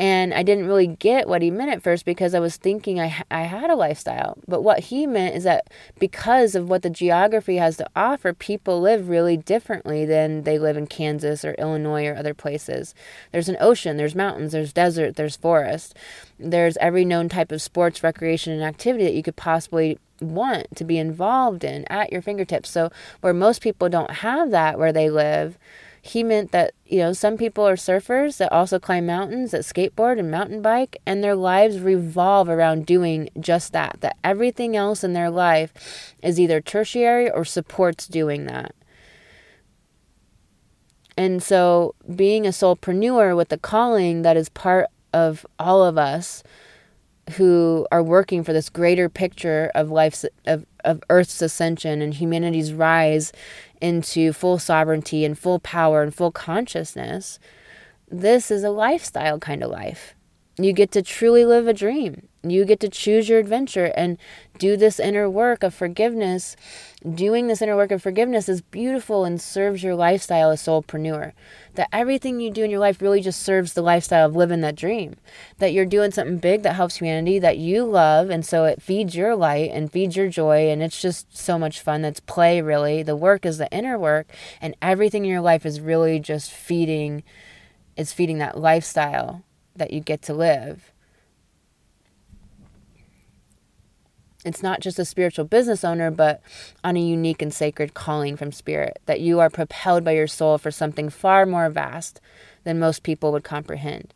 And 0.01 0.33
I 0.33 0.41
didn't 0.41 0.65
really 0.65 0.87
get 0.87 1.27
what 1.27 1.43
he 1.43 1.51
meant 1.51 1.69
at 1.69 1.83
first 1.83 2.05
because 2.05 2.33
I 2.33 2.39
was 2.39 2.57
thinking 2.57 2.99
I, 2.99 3.21
I 3.29 3.41
had 3.43 3.69
a 3.69 3.75
lifestyle. 3.75 4.35
But 4.47 4.63
what 4.63 4.79
he 4.79 5.05
meant 5.05 5.35
is 5.35 5.43
that 5.43 5.67
because 5.99 6.55
of 6.55 6.67
what 6.67 6.81
the 6.81 6.89
geography 6.89 7.57
has 7.57 7.77
to 7.77 7.87
offer, 7.95 8.33
people 8.33 8.81
live 8.81 9.09
really 9.09 9.37
differently 9.37 10.03
than 10.03 10.41
they 10.41 10.57
live 10.57 10.75
in 10.75 10.87
Kansas 10.87 11.45
or 11.45 11.53
Illinois 11.59 12.07
or 12.07 12.15
other 12.15 12.33
places. 12.33 12.95
There's 13.31 13.47
an 13.47 13.57
ocean, 13.59 13.97
there's 13.97 14.15
mountains, 14.15 14.53
there's 14.53 14.73
desert, 14.73 15.17
there's 15.17 15.35
forest. 15.35 15.95
There's 16.39 16.77
every 16.77 17.05
known 17.05 17.29
type 17.29 17.51
of 17.51 17.61
sports, 17.61 18.01
recreation, 18.01 18.53
and 18.53 18.63
activity 18.63 19.03
that 19.03 19.13
you 19.13 19.21
could 19.21 19.35
possibly 19.35 19.99
want 20.19 20.75
to 20.77 20.83
be 20.83 20.97
involved 20.97 21.63
in 21.63 21.85
at 21.91 22.11
your 22.11 22.23
fingertips. 22.23 22.71
So, 22.71 22.89
where 23.19 23.35
most 23.35 23.61
people 23.61 23.87
don't 23.87 24.09
have 24.09 24.49
that 24.49 24.79
where 24.79 24.91
they 24.91 25.11
live, 25.11 25.59
he 26.01 26.23
meant 26.23 26.51
that, 26.51 26.73
you 26.85 26.97
know, 26.99 27.13
some 27.13 27.37
people 27.37 27.67
are 27.67 27.75
surfers 27.75 28.37
that 28.37 28.51
also 28.51 28.79
climb 28.79 29.05
mountains, 29.05 29.51
that 29.51 29.61
skateboard 29.61 30.17
and 30.17 30.31
mountain 30.31 30.61
bike, 30.61 30.97
and 31.05 31.23
their 31.23 31.35
lives 31.35 31.79
revolve 31.79 32.49
around 32.49 32.87
doing 32.87 33.29
just 33.39 33.71
that. 33.73 33.97
That 34.01 34.17
everything 34.23 34.75
else 34.75 35.03
in 35.03 35.13
their 35.13 35.29
life 35.29 36.15
is 36.23 36.39
either 36.39 36.59
tertiary 36.59 37.29
or 37.29 37.45
supports 37.45 38.07
doing 38.07 38.45
that. 38.45 38.73
And 41.15 41.43
so, 41.43 41.93
being 42.15 42.47
a 42.47 42.49
soulpreneur 42.49 43.37
with 43.37 43.49
the 43.49 43.59
calling 43.59 44.23
that 44.23 44.37
is 44.37 44.49
part 44.49 44.87
of 45.13 45.45
all 45.59 45.83
of 45.83 45.99
us 45.99 46.41
who 47.33 47.85
are 47.91 48.01
working 48.01 48.43
for 48.43 48.53
this 48.53 48.69
greater 48.69 49.07
picture 49.07 49.71
of 49.75 49.91
life's 49.91 50.25
of, 50.47 50.65
of 50.83 51.03
earth's 51.09 51.41
ascension 51.41 52.01
and 52.01 52.15
humanity's 52.15 52.73
rise 52.73 53.31
into 53.81 54.33
full 54.33 54.59
sovereignty 54.59 55.25
and 55.25 55.37
full 55.37 55.59
power 55.59 56.01
and 56.01 56.13
full 56.13 56.31
consciousness 56.31 57.39
this 58.11 58.51
is 58.51 58.63
a 58.63 58.69
lifestyle 58.69 59.39
kind 59.39 59.63
of 59.63 59.71
life. 59.71 60.15
You 60.57 60.73
get 60.73 60.91
to 60.91 61.01
truly 61.01 61.45
live 61.45 61.67
a 61.67 61.73
dream 61.73 62.27
you 62.43 62.65
get 62.65 62.79
to 62.79 62.89
choose 62.89 63.29
your 63.29 63.37
adventure 63.37 63.91
and 63.95 64.17
do 64.57 64.75
this 64.75 64.99
inner 64.99 65.29
work 65.29 65.61
of 65.61 65.75
forgiveness. 65.75 66.55
Doing 67.07 67.47
this 67.47 67.61
inner 67.61 67.75
work 67.75 67.91
of 67.91 68.01
forgiveness 68.01 68.49
is 68.49 68.61
beautiful 68.61 69.25
and 69.25 69.39
serves 69.39 69.83
your 69.83 69.93
lifestyle 69.93 70.49
as 70.49 70.61
soulpreneur. 70.61 71.33
That 71.75 71.89
everything 71.91 72.39
you 72.39 72.49
do 72.49 72.63
in 72.63 72.71
your 72.71 72.79
life 72.79 73.01
really 73.01 73.21
just 73.21 73.43
serves 73.43 73.73
the 73.73 73.83
lifestyle 73.83 74.25
of 74.25 74.35
living 74.35 74.61
that 74.61 74.75
dream. 74.75 75.17
That 75.59 75.71
you're 75.73 75.85
doing 75.85 76.11
something 76.11 76.39
big 76.39 76.63
that 76.63 76.73
helps 76.73 76.97
humanity 76.97 77.37
that 77.39 77.57
you 77.57 77.85
love, 77.85 78.29
and 78.29 78.45
so 78.45 78.65
it 78.65 78.81
feeds 78.81 79.15
your 79.15 79.35
light 79.35 79.69
and 79.71 79.91
feeds 79.91 80.15
your 80.15 80.29
joy, 80.29 80.69
and 80.69 80.81
it's 80.81 81.01
just 81.01 81.37
so 81.37 81.59
much 81.59 81.79
fun. 81.79 82.01
That's 82.01 82.19
play, 82.19 82.61
really. 82.61 83.03
The 83.03 83.15
work 83.15 83.45
is 83.45 83.59
the 83.59 83.71
inner 83.71 83.99
work, 83.99 84.27
and 84.59 84.75
everything 84.81 85.25
in 85.25 85.31
your 85.31 85.41
life 85.41 85.65
is 85.65 85.79
really 85.79 86.19
just 86.19 86.51
feeding. 86.51 87.23
Is 87.97 88.13
feeding 88.13 88.39
that 88.39 88.57
lifestyle 88.57 89.43
that 89.75 89.91
you 89.91 89.99
get 89.99 90.21
to 90.23 90.33
live 90.33 90.90
it's 94.43 94.63
not 94.63 94.79
just 94.79 94.99
a 94.99 95.05
spiritual 95.05 95.45
business 95.45 95.83
owner, 95.83 96.11
but 96.11 96.41
on 96.83 96.97
a 96.97 97.01
unique 97.01 97.41
and 97.41 97.53
sacred 97.53 97.93
calling 97.93 98.35
from 98.35 98.51
spirit, 98.51 98.99
that 99.05 99.21
you 99.21 99.39
are 99.39 99.49
propelled 99.49 100.03
by 100.03 100.13
your 100.13 100.27
soul 100.27 100.57
for 100.57 100.71
something 100.71 101.09
far 101.09 101.45
more 101.45 101.69
vast 101.69 102.19
than 102.63 102.79
most 102.79 103.03
people 103.03 103.31
would 103.31 103.43
comprehend. 103.43 104.13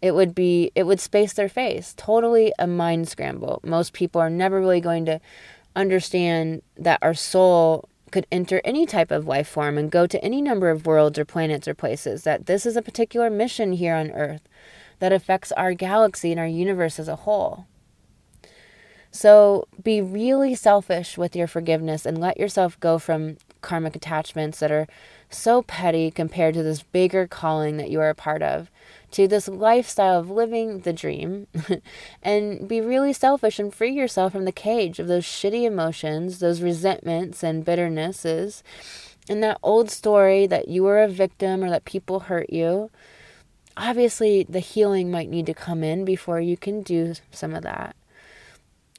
It 0.00 0.14
would 0.14 0.34
be, 0.34 0.70
it 0.74 0.84
would 0.84 1.00
space 1.00 1.32
their 1.32 1.48
face, 1.48 1.94
totally 1.96 2.52
a 2.58 2.66
mind 2.66 3.08
scramble. 3.08 3.60
Most 3.64 3.92
people 3.92 4.20
are 4.20 4.30
never 4.30 4.60
really 4.60 4.80
going 4.80 5.04
to 5.06 5.20
understand 5.74 6.62
that 6.76 7.00
our 7.02 7.14
soul 7.14 7.88
could 8.10 8.26
enter 8.32 8.60
any 8.64 8.86
type 8.86 9.10
of 9.10 9.26
life 9.26 9.48
form 9.48 9.76
and 9.76 9.90
go 9.90 10.06
to 10.06 10.22
any 10.24 10.40
number 10.40 10.70
of 10.70 10.86
worlds 10.86 11.18
or 11.18 11.24
planets 11.24 11.68
or 11.68 11.74
places, 11.74 12.22
that 12.22 12.46
this 12.46 12.64
is 12.64 12.76
a 12.76 12.82
particular 12.82 13.28
mission 13.28 13.72
here 13.72 13.94
on 13.94 14.10
Earth 14.12 14.42
that 14.98 15.12
affects 15.12 15.52
our 15.52 15.74
galaxy 15.74 16.30
and 16.32 16.40
our 16.40 16.46
universe 16.46 16.98
as 16.98 17.08
a 17.08 17.16
whole. 17.16 17.66
So 19.10 19.66
be 19.82 20.00
really 20.00 20.54
selfish 20.54 21.16
with 21.16 21.34
your 21.34 21.46
forgiveness 21.46 22.04
and 22.04 22.20
let 22.20 22.38
yourself 22.38 22.78
go 22.80 22.98
from 22.98 23.36
karmic 23.60 23.96
attachments 23.96 24.60
that 24.60 24.70
are 24.70 24.86
so 25.30 25.62
petty 25.62 26.10
compared 26.10 26.54
to 26.54 26.62
this 26.62 26.82
bigger 26.82 27.26
calling 27.26 27.76
that 27.76 27.90
you 27.90 28.00
are 28.00 28.10
a 28.10 28.14
part 28.14 28.42
of, 28.42 28.70
to 29.10 29.26
this 29.26 29.48
lifestyle 29.48 30.20
of 30.20 30.30
living 30.30 30.80
the 30.80 30.92
dream, 30.92 31.46
and 32.22 32.68
be 32.68 32.80
really 32.80 33.12
selfish 33.12 33.58
and 33.58 33.74
free 33.74 33.92
yourself 33.92 34.32
from 34.32 34.44
the 34.44 34.52
cage 34.52 34.98
of 34.98 35.08
those 35.08 35.24
shitty 35.24 35.64
emotions, 35.64 36.38
those 36.38 36.62
resentments 36.62 37.42
and 37.42 37.64
bitternesses, 37.64 38.62
and 39.28 39.42
that 39.42 39.58
old 39.62 39.90
story 39.90 40.46
that 40.46 40.68
you 40.68 40.82
were 40.82 41.02
a 41.02 41.08
victim 41.08 41.62
or 41.62 41.70
that 41.70 41.84
people 41.84 42.20
hurt 42.20 42.50
you. 42.50 42.90
Obviously, 43.76 44.44
the 44.48 44.60
healing 44.60 45.10
might 45.10 45.28
need 45.28 45.46
to 45.46 45.54
come 45.54 45.84
in 45.84 46.04
before 46.04 46.40
you 46.40 46.56
can 46.56 46.82
do 46.82 47.14
some 47.30 47.54
of 47.54 47.62
that. 47.62 47.94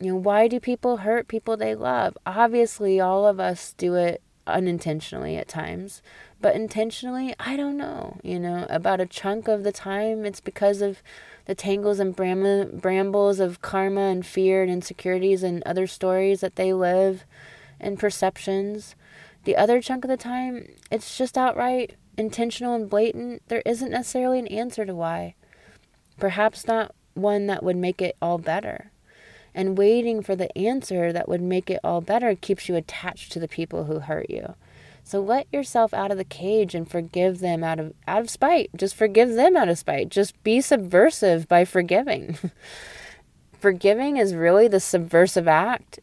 You 0.02 0.14
know, 0.14 0.20
why 0.20 0.48
do 0.48 0.62
people 0.62 0.98
hurt 0.98 1.28
people 1.28 1.58
they 1.58 1.76
love? 1.76 2.18
Obviously, 2.26 3.02
all 3.02 3.28
of 3.28 3.38
us 3.38 3.74
do 3.78 3.96
it 3.96 4.22
unintentionally 4.48 5.36
at 5.36 5.50
times, 5.50 6.02
but 6.40 6.56
intentionally, 6.56 7.36
I 7.38 7.58
don't 7.58 7.76
know. 7.76 8.18
You 8.24 8.40
know, 8.40 8.66
about 8.70 9.02
a 9.02 9.06
chunk 9.06 9.50
of 9.50 9.64
the 9.64 9.74
time, 9.74 10.26
it's 10.26 10.40
because 10.40 10.82
of 10.82 11.04
the 11.48 11.54
tangles 11.56 12.00
and 12.00 12.16
bram- 12.16 12.80
brambles 12.80 13.42
of 13.42 13.62
karma 13.62 14.04
and 14.04 14.26
fear 14.26 14.64
and 14.64 14.72
insecurities 14.72 15.44
and 15.44 15.62
other 15.66 15.86
stories 15.86 16.40
that 16.40 16.56
they 16.56 16.72
live 16.72 17.26
and 17.78 18.00
perceptions. 18.00 18.96
The 19.44 19.58
other 19.58 19.82
chunk 19.82 20.06
of 20.06 20.10
the 20.10 20.16
time, 20.16 20.66
it's 20.90 21.18
just 21.18 21.38
outright 21.38 21.98
intentional 22.18 22.74
and 22.74 22.90
blatant. 22.90 23.42
There 23.50 23.64
isn't 23.66 23.92
necessarily 23.92 24.40
an 24.40 24.48
answer 24.48 24.86
to 24.86 24.96
why. 24.96 25.36
Perhaps 26.18 26.68
not 26.68 26.96
one 27.16 27.48
that 27.48 27.64
would 27.64 27.76
make 27.76 28.02
it 28.02 28.16
all 28.22 28.38
better 28.38 28.92
and 29.54 29.78
waiting 29.78 30.22
for 30.22 30.36
the 30.36 30.56
answer 30.58 31.12
that 31.12 31.28
would 31.28 31.42
make 31.42 31.70
it 31.70 31.80
all 31.84 32.02
better 32.02 32.36
keeps 32.36 32.70
you 32.70 32.76
attached 32.76 33.32
to 33.32 33.40
the 33.40 33.48
people 33.48 33.86
who 33.86 34.00
hurt 34.00 34.30
you. 34.30 34.56
So 35.04 35.20
let 35.20 35.48
yourself 35.52 35.94
out 35.94 36.12
of 36.12 36.18
the 36.18 36.24
cage 36.24 36.76
and 36.76 36.90
forgive 36.90 37.40
them 37.40 37.64
out 37.64 37.80
of 37.80 37.94
out 38.08 38.22
of 38.22 38.30
spite. 38.30 38.70
Just 38.76 38.96
forgive 38.96 39.34
them 39.34 39.58
out 39.58 39.70
of 39.70 39.78
spite. 39.78 40.10
Just 40.10 40.42
be 40.44 40.62
subversive 40.62 41.48
by 41.48 41.66
forgiving. 41.66 42.38
Forgiving 43.60 44.16
is 44.16 44.36
really 44.36 44.70
the 44.70 44.80
subversive 44.80 45.46
act 45.48 46.00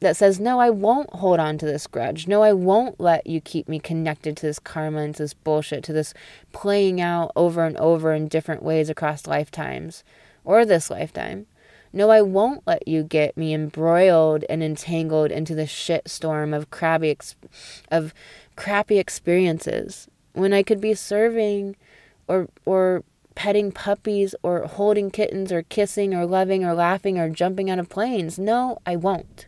that 0.00 0.16
says, 0.16 0.40
No, 0.40 0.60
I 0.60 0.70
won't 0.70 1.10
hold 1.10 1.38
on 1.38 1.58
to 1.58 1.66
this 1.66 1.86
grudge. 1.86 2.26
No, 2.26 2.42
I 2.42 2.52
won't 2.52 2.98
let 2.98 3.26
you 3.26 3.40
keep 3.40 3.68
me 3.68 3.78
connected 3.78 4.36
to 4.36 4.46
this 4.46 4.58
karma 4.58 5.00
and 5.00 5.14
to 5.16 5.24
this 5.24 5.34
bullshit, 5.34 5.84
to 5.84 5.92
this 5.92 6.14
playing 6.52 7.00
out 7.00 7.32
over 7.36 7.64
and 7.64 7.76
over 7.76 8.12
in 8.12 8.28
different 8.28 8.62
ways 8.62 8.88
across 8.88 9.26
lifetimes 9.26 10.04
or 10.44 10.64
this 10.64 10.90
lifetime. 10.90 11.46
No, 11.92 12.10
I 12.10 12.20
won't 12.20 12.66
let 12.66 12.86
you 12.86 13.02
get 13.02 13.36
me 13.36 13.54
embroiled 13.54 14.44
and 14.48 14.62
entangled 14.62 15.30
into 15.30 15.54
the 15.54 15.66
shit 15.66 16.08
storm 16.08 16.52
of 16.52 16.66
ex- 16.82 17.36
of 17.90 18.12
crappy 18.56 18.98
experiences 18.98 20.08
when 20.32 20.52
I 20.52 20.62
could 20.62 20.80
be 20.80 20.94
serving 20.94 21.76
or 22.28 22.48
or 22.64 23.04
petting 23.34 23.70
puppies 23.70 24.34
or 24.42 24.64
holding 24.64 25.10
kittens 25.10 25.52
or 25.52 25.62
kissing 25.62 26.14
or 26.14 26.26
loving 26.26 26.64
or 26.64 26.74
laughing 26.74 27.18
or 27.18 27.28
jumping 27.28 27.70
out 27.70 27.78
of 27.78 27.88
planes. 27.88 28.38
No, 28.38 28.78
I 28.86 28.96
won't. 28.96 29.46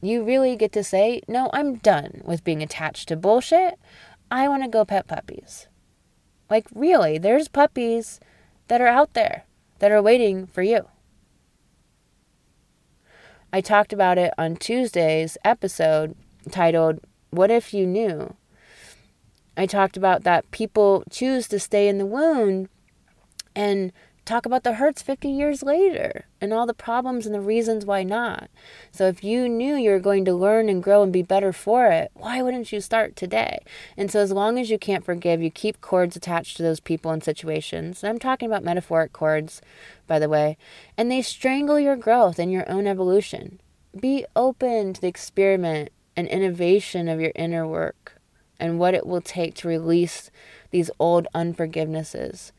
You 0.00 0.24
really 0.24 0.56
get 0.56 0.72
to 0.72 0.82
say, 0.82 1.22
"No, 1.28 1.48
I'm 1.52 1.76
done 1.76 2.22
with 2.24 2.44
being 2.44 2.62
attached 2.62 3.08
to 3.08 3.16
bullshit. 3.16 3.78
I 4.30 4.48
want 4.48 4.62
to 4.64 4.68
go 4.68 4.84
pet 4.84 5.06
puppies." 5.06 5.68
Like 6.50 6.66
really, 6.74 7.18
there's 7.18 7.48
puppies 7.48 8.18
that 8.68 8.80
are 8.80 8.86
out 8.88 9.14
there 9.14 9.44
that 9.82 9.90
are 9.90 10.00
waiting 10.00 10.46
for 10.46 10.62
you. 10.62 10.86
I 13.52 13.60
talked 13.60 13.92
about 13.92 14.16
it 14.16 14.32
on 14.38 14.54
Tuesday's 14.54 15.36
episode 15.44 16.14
titled, 16.52 17.00
What 17.30 17.50
If 17.50 17.74
You 17.74 17.84
Knew? 17.84 18.36
I 19.56 19.66
talked 19.66 19.96
about 19.96 20.22
that 20.22 20.48
people 20.52 21.02
choose 21.10 21.48
to 21.48 21.58
stay 21.58 21.88
in 21.88 21.98
the 21.98 22.06
wound 22.06 22.68
and 23.56 23.92
talk 24.24 24.46
about 24.46 24.62
the 24.62 24.74
hurts 24.74 25.02
50 25.02 25.28
years 25.28 25.62
later 25.62 26.26
and 26.40 26.52
all 26.52 26.66
the 26.66 26.74
problems 26.74 27.26
and 27.26 27.34
the 27.34 27.40
reasons 27.40 27.84
why 27.84 28.02
not. 28.04 28.48
So 28.92 29.06
if 29.08 29.24
you 29.24 29.48
knew 29.48 29.74
you 29.74 29.90
were 29.90 29.98
going 29.98 30.24
to 30.26 30.34
learn 30.34 30.68
and 30.68 30.82
grow 30.82 31.02
and 31.02 31.12
be 31.12 31.22
better 31.22 31.52
for 31.52 31.86
it, 31.86 32.10
why 32.14 32.40
wouldn't 32.40 32.72
you 32.72 32.80
start 32.80 33.16
today? 33.16 33.58
And 33.96 34.10
so 34.10 34.20
as 34.20 34.30
long 34.30 34.58
as 34.58 34.70
you 34.70 34.78
can't 34.78 35.04
forgive, 35.04 35.42
you 35.42 35.50
keep 35.50 35.80
cords 35.80 36.14
attached 36.14 36.56
to 36.56 36.62
those 36.62 36.80
people 36.80 37.10
and 37.10 37.22
situations. 37.22 38.02
And 38.02 38.10
I'm 38.10 38.18
talking 38.18 38.46
about 38.46 38.64
metaphoric 38.64 39.12
cords, 39.12 39.60
by 40.06 40.18
the 40.18 40.28
way, 40.28 40.56
and 40.96 41.10
they 41.10 41.22
strangle 41.22 41.80
your 41.80 41.96
growth 41.96 42.38
and 42.38 42.52
your 42.52 42.68
own 42.70 42.86
evolution. 42.86 43.60
Be 43.98 44.24
open 44.36 44.94
to 44.94 45.00
the 45.00 45.08
experiment 45.08 45.90
and 46.16 46.28
innovation 46.28 47.08
of 47.08 47.20
your 47.20 47.32
inner 47.34 47.66
work 47.66 48.20
and 48.60 48.78
what 48.78 48.94
it 48.94 49.06
will 49.06 49.20
take 49.20 49.54
to 49.56 49.68
release 49.68 50.30
these 50.70 50.90
old 51.00 51.26
unforgivenesses 51.34 52.52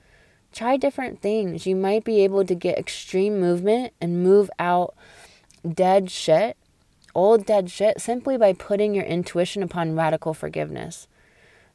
try 0.54 0.78
different 0.78 1.22
things. 1.22 1.66
You 1.66 1.76
might 1.76 2.04
be 2.04 2.24
able 2.24 2.46
to 2.46 2.56
get 2.56 2.78
extreme 2.78 3.40
movement 3.40 3.94
and 4.00 4.24
move 4.24 4.50
out 4.60 4.96
dead 5.68 6.12
shit, 6.12 6.58
old 7.16 7.46
dead 7.46 7.70
shit, 7.70 8.00
simply 8.02 8.38
by 8.38 8.54
putting 8.54 8.94
your 8.94 9.06
intuition 9.06 9.64
upon 9.64 9.96
radical 9.96 10.34
forgiveness. 10.34 11.08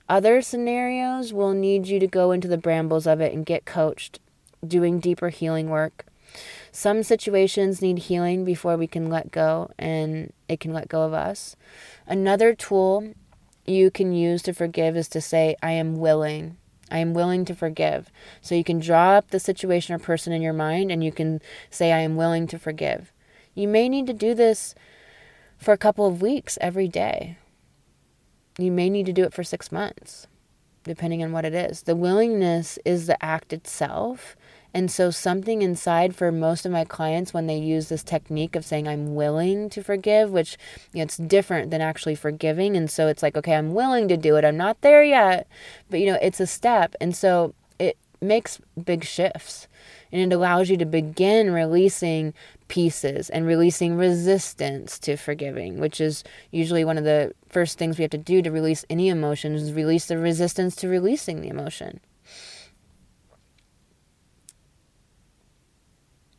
Other 0.09 0.41
scenarios 0.41 1.33
will 1.33 1.53
need 1.53 1.87
you 1.87 2.01
to 2.01 2.07
go 2.07 2.31
into 2.31 2.49
the 2.49 2.57
brambles 2.57 3.07
of 3.07 3.21
it 3.21 3.35
and 3.35 3.45
get 3.45 3.67
coached, 3.67 4.21
doing 4.67 5.01
deeper 5.01 5.29
healing 5.29 5.69
work. 5.69 6.07
Some 6.73 7.03
situations 7.03 7.83
need 7.83 7.99
healing 7.99 8.45
before 8.45 8.77
we 8.77 8.87
can 8.87 9.09
let 9.09 9.31
go 9.31 9.71
and 9.79 10.33
it 10.49 10.61
can 10.61 10.73
let 10.73 10.89
go 10.89 11.03
of 11.03 11.13
us. 11.13 11.57
Another 12.07 12.55
tool 12.55 13.15
you 13.67 13.91
can 13.91 14.13
use 14.13 14.43
to 14.43 14.55
forgive 14.55 14.97
is 14.97 15.09
to 15.09 15.21
say, 15.21 15.57
I 15.63 15.73
am 15.73 15.97
willing. 15.97 16.57
I 16.91 16.99
am 16.99 17.15
willing 17.15 17.45
to 17.47 17.55
forgive. 17.55 18.11
So 18.41 18.55
you 18.55 18.65
can 18.65 18.79
draw 18.79 19.13
up 19.13 19.31
the 19.31 19.41
situation 19.41 19.95
or 19.95 19.99
person 19.99 20.33
in 20.33 20.43
your 20.43 20.53
mind 20.53 20.91
and 20.91 21.03
you 21.05 21.13
can 21.13 21.41
say, 21.71 21.93
I 21.93 22.01
am 22.01 22.17
willing 22.17 22.47
to 22.49 22.59
forgive. 22.59 23.13
You 23.55 23.69
may 23.69 23.89
need 23.89 24.07
to 24.07 24.13
do 24.13 24.35
this 24.35 24.75
for 25.59 25.73
a 25.73 25.79
couple 25.79 26.07
of 26.07 26.23
weeks 26.23 26.57
every 26.61 26.89
day. 26.89 27.37
You 28.59 28.73
may 28.73 28.91
need 28.91 29.07
to 29.07 29.13
do 29.13 29.25
it 29.25 29.35
for 29.35 29.45
six 29.45 29.71
months, 29.71 30.27
depending 30.85 31.23
on 31.23 31.33
what 31.33 31.45
it 31.45 31.55
is. 31.55 31.83
The 31.83 31.97
willingness 31.97 32.79
is 32.85 33.07
the 33.07 33.23
act 33.25 33.53
itself. 33.53 34.37
And 34.79 34.93
so, 34.93 35.11
something 35.11 35.61
inside 35.61 36.15
for 36.15 36.31
most 36.31 36.65
of 36.65 36.71
my 36.71 36.85
clients, 36.85 37.35
when 37.35 37.49
they 37.49 37.59
use 37.59 37.89
this 37.89 38.05
technique 38.05 38.55
of 38.55 38.65
saying, 38.65 38.87
I'm 38.87 39.17
willing 39.17 39.71
to 39.71 39.83
forgive, 39.83 40.31
which 40.31 40.57
you 40.93 40.99
know, 40.99 41.03
it's 41.03 41.17
different 41.17 41.73
than 41.73 41.81
actually 41.81 42.15
forgiving. 42.15 42.77
And 42.77 42.89
so, 42.89 43.09
it's 43.09 43.21
like, 43.21 43.37
okay, 43.37 43.57
I'm 43.57 43.75
willing 43.75 44.07
to 44.07 44.17
do 44.17 44.37
it. 44.37 44.45
I'm 44.45 44.57
not 44.57 44.81
there 44.83 45.03
yet, 45.03 45.49
but 45.91 45.99
you 45.99 46.07
know, 46.07 46.19
it's 46.23 46.39
a 46.39 46.47
step. 46.47 46.95
And 47.01 47.17
so, 47.17 47.55
it 47.81 47.97
makes 48.21 48.61
big 48.85 49.03
shifts 49.03 49.67
and 50.13 50.21
it 50.21 50.33
allows 50.33 50.71
you 50.71 50.77
to 50.77 50.87
begin 50.87 51.51
releasing 51.51 52.33
pieces 52.69 53.31
and 53.31 53.49
releasing 53.49 53.97
resistance 53.97 54.97
to 55.01 55.17
forgiving, 55.17 55.81
which 55.81 56.01
is 56.01 56.23
usually 56.53 56.85
one 56.85 56.99
of 56.99 57.03
the 57.03 57.33
first 57.49 57.79
things 57.79 57.99
we 57.99 58.03
have 58.03 58.13
to 58.13 58.19
do 58.19 58.43
to 58.43 58.53
release 58.53 58.85
any 58.89 59.09
emotions 59.09 59.73
release 59.73 60.07
the 60.07 60.19
resistance 60.19 60.77
to 60.77 60.89
releasing 60.89 61.41
the 61.41 61.49
emotion. 61.49 61.99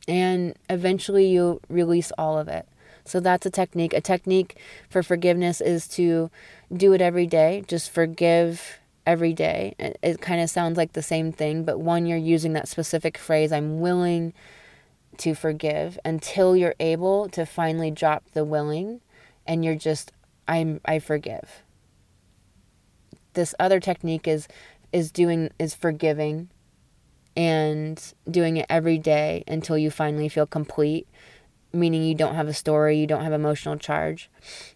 And 0.10 0.58
eventually 0.70 1.28
you 1.28 1.62
release 1.70 2.12
all 2.18 2.38
of 2.38 2.48
it. 2.48 2.68
So 3.06 3.20
that's 3.20 3.46
a 3.46 3.50
technique. 3.50 3.94
A 3.94 4.02
technique 4.02 4.58
for 4.90 5.02
forgiveness 5.04 5.62
is 5.62 5.88
to 5.90 6.30
do 6.72 6.94
it 6.94 7.02
every 7.02 7.28
day. 7.28 7.64
Just 7.68 7.92
forgive 7.92 8.80
every 9.06 9.34
day. 9.34 9.76
It, 9.80 9.98
it 10.02 10.22
kind 10.22 10.42
of 10.42 10.50
sounds 10.50 10.78
like 10.78 10.94
the 10.94 11.02
same 11.02 11.32
thing, 11.32 11.64
but 11.64 11.80
one, 11.80 12.06
you're 12.06 12.18
using 12.18 12.54
that 12.54 12.68
specific 12.68 13.18
phrase, 13.18 13.52
I'm 13.52 13.80
willing 13.80 14.34
to 15.18 15.34
forgive, 15.34 15.98
until 16.06 16.56
you're 16.56 16.76
able 16.80 17.30
to 17.30 17.46
finally 17.46 17.92
drop 17.92 18.24
the 18.34 18.46
willing 18.46 19.02
and 19.48 19.66
you're 19.66 19.76
just, 19.76 20.12
I'm, 20.48 20.82
I 20.86 21.00
forgive. 21.00 21.64
This 23.34 23.54
other 23.60 23.80
technique 23.80 24.28
is 24.28 24.48
is 24.92 25.12
doing 25.12 25.52
is 25.60 25.76
forgiving 25.76 26.50
and 27.40 28.14
doing 28.30 28.58
it 28.58 28.66
every 28.70 28.98
day 28.98 29.44
until 29.48 29.78
you 29.78 29.90
finally 29.90 30.28
feel 30.28 30.46
complete, 30.46 31.08
meaning 31.72 32.04
you 32.04 32.16
don't 32.16 32.36
have 32.36 32.48
a 32.48 32.54
story, 32.54 32.98
you 32.98 33.08
don't 33.08 33.24
have 33.24 33.32
emotional 33.32 33.78
charge. 33.78 34.30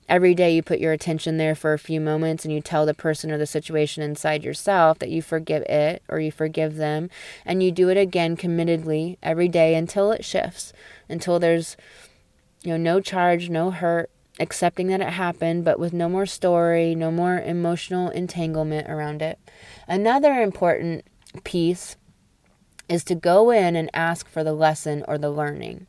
Every 0.08 0.34
day 0.34 0.56
you 0.56 0.64
put 0.64 0.80
your 0.80 0.94
attention 0.94 1.38
there 1.38 1.56
for 1.56 1.74
a 1.74 1.80
few 1.80 2.00
moments 2.00 2.46
and 2.46 2.54
you 2.54 2.62
tell 2.62 2.86
the 2.86 2.94
person 2.94 3.32
or 3.32 3.38
the 3.38 3.46
situation 3.46 4.04
inside 4.04 4.44
yourself 4.44 5.00
that 5.00 5.10
you 5.10 5.22
forgive 5.22 5.64
it 5.64 6.04
or 6.08 6.20
you 6.20 6.32
forgive 6.32 6.76
them, 6.76 7.10
and 7.46 7.62
you 7.62 7.72
do 7.72 7.90
it 7.90 7.98
again 7.98 8.38
committedly 8.38 9.18
every 9.22 9.50
day 9.50 9.76
until 9.76 10.12
it 10.12 10.24
shifts, 10.24 10.72
until 11.10 11.40
there's 11.40 11.76
You 12.64 12.78
know, 12.78 12.94
no 12.94 13.02
charge, 13.02 13.50
no 13.50 13.72
hurt, 13.72 14.10
accepting 14.40 14.88
that 14.88 15.02
it 15.02 15.10
happened, 15.10 15.66
but 15.66 15.80
with 15.80 15.92
no 15.92 16.08
more 16.08 16.26
story, 16.26 16.96
no 16.96 17.12
more 17.12 17.42
emotional 17.42 18.10
entanglement 18.10 18.90
around 18.90 19.22
it. 19.22 19.38
Another 19.86 20.42
important 20.42 21.04
piece 21.44 21.98
is 22.90 23.04
to 23.06 23.16
go 23.16 23.52
in 23.52 23.76
and 23.76 23.90
ask 23.94 24.28
for 24.28 24.44
the 24.44 24.54
lesson 24.54 25.04
or 25.08 25.18
the 25.18 25.30
learning. 25.30 25.88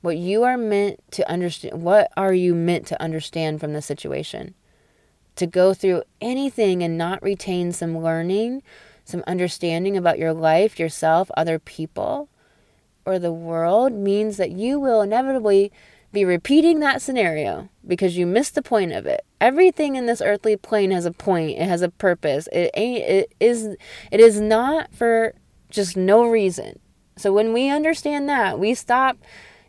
What 0.00 0.18
you 0.18 0.42
are 0.42 0.58
meant 0.58 1.00
to 1.12 1.28
understand, 1.30 1.82
what 1.82 2.12
are 2.16 2.34
you 2.34 2.54
meant 2.54 2.86
to 2.88 3.00
understand 3.00 3.60
from 3.60 3.72
the 3.72 3.82
situation? 3.82 4.54
To 5.36 5.46
go 5.46 5.74
through 5.74 6.02
anything 6.20 6.82
and 6.82 6.98
not 6.98 7.22
retain 7.22 7.72
some 7.72 7.98
learning, 7.98 8.62
some 9.04 9.24
understanding 9.26 9.96
about 9.96 10.18
your 10.18 10.32
life, 10.32 10.78
yourself, 10.78 11.30
other 11.36 11.58
people, 11.58 12.28
or 13.06 13.18
the 13.18 13.32
world 13.32 13.92
means 13.92 14.36
that 14.36 14.50
you 14.50 14.78
will 14.78 15.00
inevitably 15.00 15.72
be 16.12 16.24
repeating 16.24 16.80
that 16.80 17.02
scenario 17.02 17.68
because 17.86 18.16
you 18.16 18.24
missed 18.24 18.54
the 18.54 18.62
point 18.62 18.92
of 18.92 19.04
it. 19.04 19.24
Everything 19.40 19.96
in 19.96 20.06
this 20.06 20.22
earthly 20.22 20.56
plane 20.56 20.90
has 20.90 21.04
a 21.04 21.12
point. 21.12 21.58
It 21.58 21.68
has 21.68 21.82
a 21.82 21.90
purpose. 21.90 22.48
It 22.52 22.70
ain't 22.74 23.04
it 23.04 23.34
is 23.40 23.76
it 24.10 24.20
is 24.20 24.40
not 24.40 24.94
for 24.94 25.34
just 25.74 25.96
no 25.96 26.26
reason. 26.26 26.78
So 27.16 27.32
when 27.32 27.52
we 27.52 27.70
understand 27.70 28.28
that, 28.28 28.58
we 28.58 28.74
stop 28.74 29.18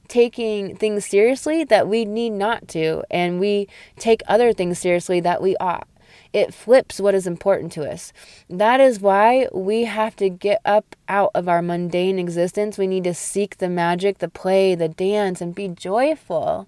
taking 0.08 0.76
things 0.76 1.06
seriously 1.06 1.64
that 1.64 1.88
we 1.88 2.06
need 2.06 2.30
not 2.30 2.68
to 2.68 3.04
and 3.10 3.40
we 3.40 3.68
take 3.98 4.22
other 4.28 4.54
things 4.54 4.78
seriously 4.78 5.20
that 5.20 5.42
we 5.42 5.56
ought 5.58 5.88
it 6.36 6.54
flips 6.54 7.00
what 7.00 7.16
is 7.16 7.26
important 7.26 7.72
to 7.72 7.90
us. 7.90 8.12
That 8.50 8.82
is 8.82 9.00
why 9.00 9.48
we 9.54 9.86
have 9.86 10.18
to 10.18 10.30
get 10.30 10.60
up 10.66 10.96
out 11.08 11.32
of 11.34 11.48
our 11.48 11.62
mundane 11.62 12.20
existence. 12.20 12.78
We 12.78 12.88
need 12.88 13.06
to 13.06 13.14
seek 13.14 13.58
the 13.58 13.70
magic, 13.70 14.18
the 14.18 14.28
play, 14.28 14.76
the 14.76 14.90
dance, 14.90 15.40
and 15.40 15.56
be 15.56 15.70
joyful. 15.70 16.68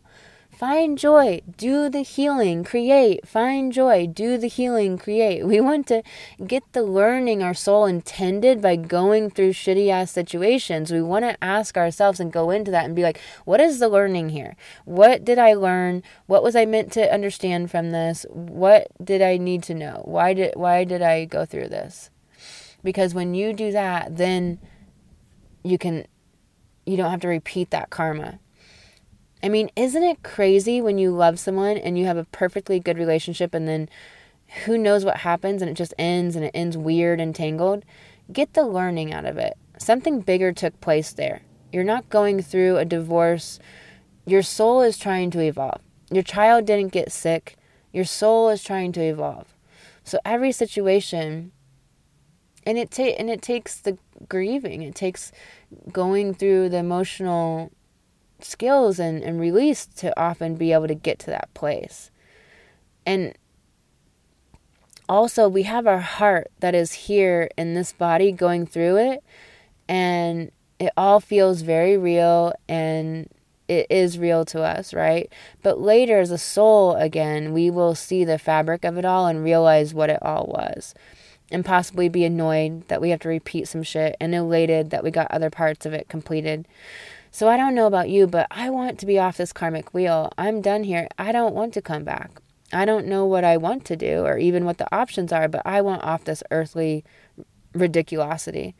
Find 0.58 0.98
joy, 0.98 1.41
do 1.56 1.88
the 1.88 2.02
healing, 2.02 2.63
create. 2.63 3.28
Find 3.28 3.72
joy, 3.72 4.08
do 4.08 4.39
the 4.39 4.48
healing, 4.48 4.98
create. 4.98 5.46
We 5.46 5.62
want 5.62 5.86
to 5.89 6.02
get 6.48 6.63
the 6.74 6.82
learning 6.82 7.43
our 7.43 7.54
soul 7.54 7.86
intended 7.86 8.60
by 8.60 8.76
going 8.76 9.30
through 9.30 9.52
shitty 9.54 9.89
ass 9.89 10.10
situations. 10.10 10.91
We 10.91 11.04
want 11.04 11.26
to 11.26 11.43
ask 11.43 11.78
ourselves 11.78 12.20
and 12.20 12.34
go 12.34 12.50
into 12.50 12.72
that 12.72 12.86
and 12.86 12.96
be 12.96 13.04
like, 13.04 13.20
what 13.46 13.62
is 13.62 13.78
the 13.78 13.88
learning 13.88 14.30
here? 14.30 14.56
What 14.86 15.24
did 15.24 15.38
I 15.38 15.54
learn? 15.54 16.02
What 16.26 16.41
was 16.41 16.56
I 16.56 16.65
meant 16.65 16.91
to 16.93 17.13
understand 17.13 17.70
from 17.70 17.91
this? 17.91 18.26
What 18.32 18.88
did 19.04 19.22
I 19.22 19.38
need 19.38 19.62
to 19.65 19.76
know? 19.76 20.02
Why 20.06 20.34
did 20.34 20.56
why 20.56 20.86
did 20.86 21.04
I 21.04 21.26
go 21.26 21.46
through 21.46 21.67
this? 21.67 22.10
Because 22.84 23.13
when 23.13 23.36
you 23.36 23.54
do 23.54 23.72
that, 23.74 24.17
then 24.17 24.58
you 25.63 25.78
can 25.78 26.08
you 26.88 26.98
don't 26.98 27.12
have 27.12 27.22
to 27.22 27.28
repeat 27.28 27.70
that 27.70 27.91
karma 27.91 28.39
I 29.43 29.50
mean, 29.50 29.69
isn't 29.76 30.04
it 30.04 30.23
crazy 30.23 30.82
when 30.82 30.97
you 30.97 31.12
love 31.12 31.39
someone 31.39 31.78
and 31.78 31.97
you 31.97 32.06
have 32.06 32.17
a 32.17 32.26
perfectly 32.26 32.80
good 32.80 32.97
relationship 32.97 33.54
and 33.54 33.67
then 33.67 33.88
who 34.65 34.78
knows 34.78 35.06
what 35.06 35.17
happens 35.17 35.62
and 35.62 35.69
it 35.69 35.76
just 35.76 35.93
ends 35.97 36.36
and 36.36 36.43
it 36.43 36.52
ends 36.54 36.78
weird 36.78 37.19
and 37.19 37.36
tangled? 37.36 37.84
Get 38.32 38.54
the 38.54 38.65
learning 38.65 39.13
out 39.13 39.26
of 39.26 39.38
it. 39.38 39.58
Something 39.78 40.21
bigger 40.21 40.52
took 40.52 40.80
place 40.82 41.13
there. 41.13 41.41
You're 41.71 41.84
not 41.84 42.10
going 42.10 42.41
through 42.41 42.78
a 42.78 42.86
divorce. 42.86 43.60
Your 44.26 44.41
soul 44.41 44.82
is 44.82 44.97
trying 44.97 45.30
to 45.32 45.39
evolve. 45.39 45.82
Your 46.12 46.23
child 46.23 46.65
didn't 46.65 46.91
get 46.91 47.12
sick. 47.12 47.58
Your 47.93 48.06
soul 48.06 48.50
is 48.50 48.63
trying 48.63 48.91
to 48.93 49.02
evolve. 49.02 49.54
So 50.04 50.19
every 50.26 50.52
situation 50.52 51.52
and 52.65 52.78
it 52.78 52.91
ta- 52.91 53.15
and 53.17 53.30
it 53.30 53.41
takes 53.41 53.78
the 53.78 53.97
grieving. 54.28 54.82
It 54.82 54.93
takes 54.93 55.32
going 55.93 56.34
through 56.34 56.69
the 56.69 56.78
emotional 56.78 57.71
skills 58.39 59.00
and, 59.00 59.23
and 59.23 59.39
release 59.39 59.86
to 59.86 60.17
often 60.19 60.56
be 60.56 60.71
able 60.71 60.88
to 60.88 60.95
get 60.95 61.19
to 61.19 61.28
that 61.28 61.54
place. 61.54 62.12
And 63.06 63.34
also, 65.10 65.47
we 65.47 65.63
have 65.63 65.88
our 65.88 66.02
heart 66.02 66.52
that 66.60 66.76
is 66.76 66.91
here 66.93 67.50
in 67.58 67.73
this 67.73 67.93
body 67.93 68.32
going 68.32 68.65
through 68.65 68.97
it, 68.97 69.23
and 69.88 70.52
it 70.80 70.91
all 70.97 71.19
feels 71.19 71.62
very 71.62 71.97
real 71.97 72.54
and 72.67 73.30
it 73.67 73.88
is 73.89 74.17
real 74.17 74.45
to 74.45 74.62
us, 74.62 74.93
right? 74.93 75.32
But 75.62 75.80
later, 75.80 76.19
as 76.19 76.32
a 76.32 76.38
soul, 76.38 76.95
again, 76.95 77.54
we 77.54 77.69
will 77.69 77.95
see 77.95 78.23
the 78.23 78.39
fabric 78.39 78.86
of 78.86 78.97
it 78.97 79.06
all 79.06 79.28
and 79.28 79.43
realize 79.43 79.93
what 79.93 80.10
it 80.10 80.21
all 80.21 80.45
was. 80.47 80.93
And 81.52 81.65
possibly 81.65 82.10
be 82.10 82.26
annoyed 82.26 82.88
that 82.89 83.02
we 83.02 83.10
have 83.10 83.21
to 83.21 83.30
repeat 83.30 83.67
some 83.67 83.84
shit 83.84 84.15
and 84.19 84.36
elated 84.36 84.89
that 84.89 85.04
we 85.04 85.12
got 85.12 85.32
other 85.32 85.50
parts 85.50 85.86
of 85.86 85.93
it 85.93 86.10
completed. 86.10 86.67
So 87.31 87.47
I 87.47 87.57
don't 87.57 87.75
know 87.75 87.87
about 87.87 88.09
you, 88.09 88.27
but 88.27 88.47
I 88.49 88.69
want 88.69 88.99
to 88.99 89.05
be 89.05 89.19
off 89.19 89.37
this 89.37 89.53
karmic 89.53 89.93
wheel. 89.93 90.31
I'm 90.37 90.61
done 90.61 90.83
here. 90.83 91.07
I 91.17 91.31
don't 91.31 91.55
want 91.55 91.73
to 91.75 91.81
come 91.81 92.03
back. 92.03 92.41
I 92.73 92.85
don't 92.85 93.07
know 93.07 93.25
what 93.25 93.43
I 93.43 93.57
want 93.57 93.85
to 93.85 93.95
do 93.95 94.25
or 94.25 94.37
even 94.37 94.65
what 94.65 94.77
the 94.77 94.93
options 94.93 95.31
are, 95.31 95.47
but 95.47 95.61
I 95.65 95.81
want 95.81 96.03
off 96.03 96.25
this 96.25 96.43
earthly 96.51 97.03
ridiculosity. 97.73 98.73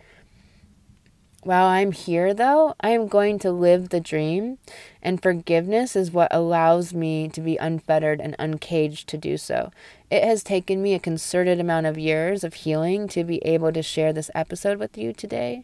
While 1.43 1.67
I'm 1.67 1.93
here, 1.93 2.33
though, 2.33 2.75
I 2.81 2.89
am 2.89 3.07
going 3.07 3.39
to 3.39 3.51
live 3.51 3.88
the 3.88 4.01
dream, 4.01 4.57
and 5.01 5.21
forgiveness 5.21 5.95
is 5.95 6.12
what 6.12 6.27
allows 6.29 6.93
me 6.93 7.29
to 7.29 7.39
be 7.39 7.55
unfettered 7.55 8.19
and 8.19 8.36
uncaged 8.38 9.07
to 9.07 9.17
do 9.17 9.38
so. 9.38 9.71
It 10.12 10.25
has 10.25 10.43
taken 10.43 10.81
me 10.81 10.93
a 10.93 10.99
concerted 10.99 11.62
amount 11.62 11.86
of 11.86 11.97
years 11.97 12.43
of 12.43 12.53
healing 12.55 13.07
to 13.10 13.23
be 13.23 13.38
able 13.45 13.71
to 13.71 13.81
share 13.81 14.12
this 14.12 14.31
episode 14.36 14.77
with 14.77 14.97
you 14.97 15.13
today. 15.13 15.63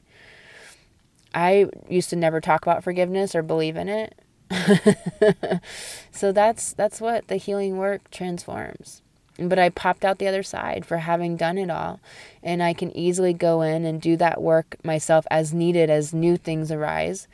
I 1.34 1.68
used 1.90 2.10
to 2.12 2.16
never 2.16 2.40
talk 2.40 2.66
about 2.66 2.84
forgiveness 2.84 3.36
or 3.36 3.42
believe 3.42 3.76
in 3.76 3.90
it. 3.90 4.16
so 6.12 6.32
that's 6.32 6.74
that's 6.74 7.02
what 7.02 7.28
the 7.28 7.38
healing 7.38 7.78
work 7.78 8.10
transforms. 8.12 9.02
But 9.40 9.58
I 9.58 9.70
popped 9.70 10.06
out 10.06 10.20
the 10.20 10.28
other 10.28 10.44
side 10.44 10.86
for 10.86 10.98
having 10.98 11.38
done 11.38 11.58
it 11.58 11.70
all. 11.70 12.00
And 12.44 12.62
I 12.62 12.74
can 12.74 12.96
easily 12.96 13.34
go 13.34 13.62
in 13.62 13.84
and 13.84 14.02
do 14.02 14.16
that 14.18 14.42
work 14.42 14.78
myself 14.84 15.26
as 15.32 15.54
needed 15.54 15.90
as 15.90 16.14
new 16.14 16.38
things 16.38 16.72
arise. 16.72 17.28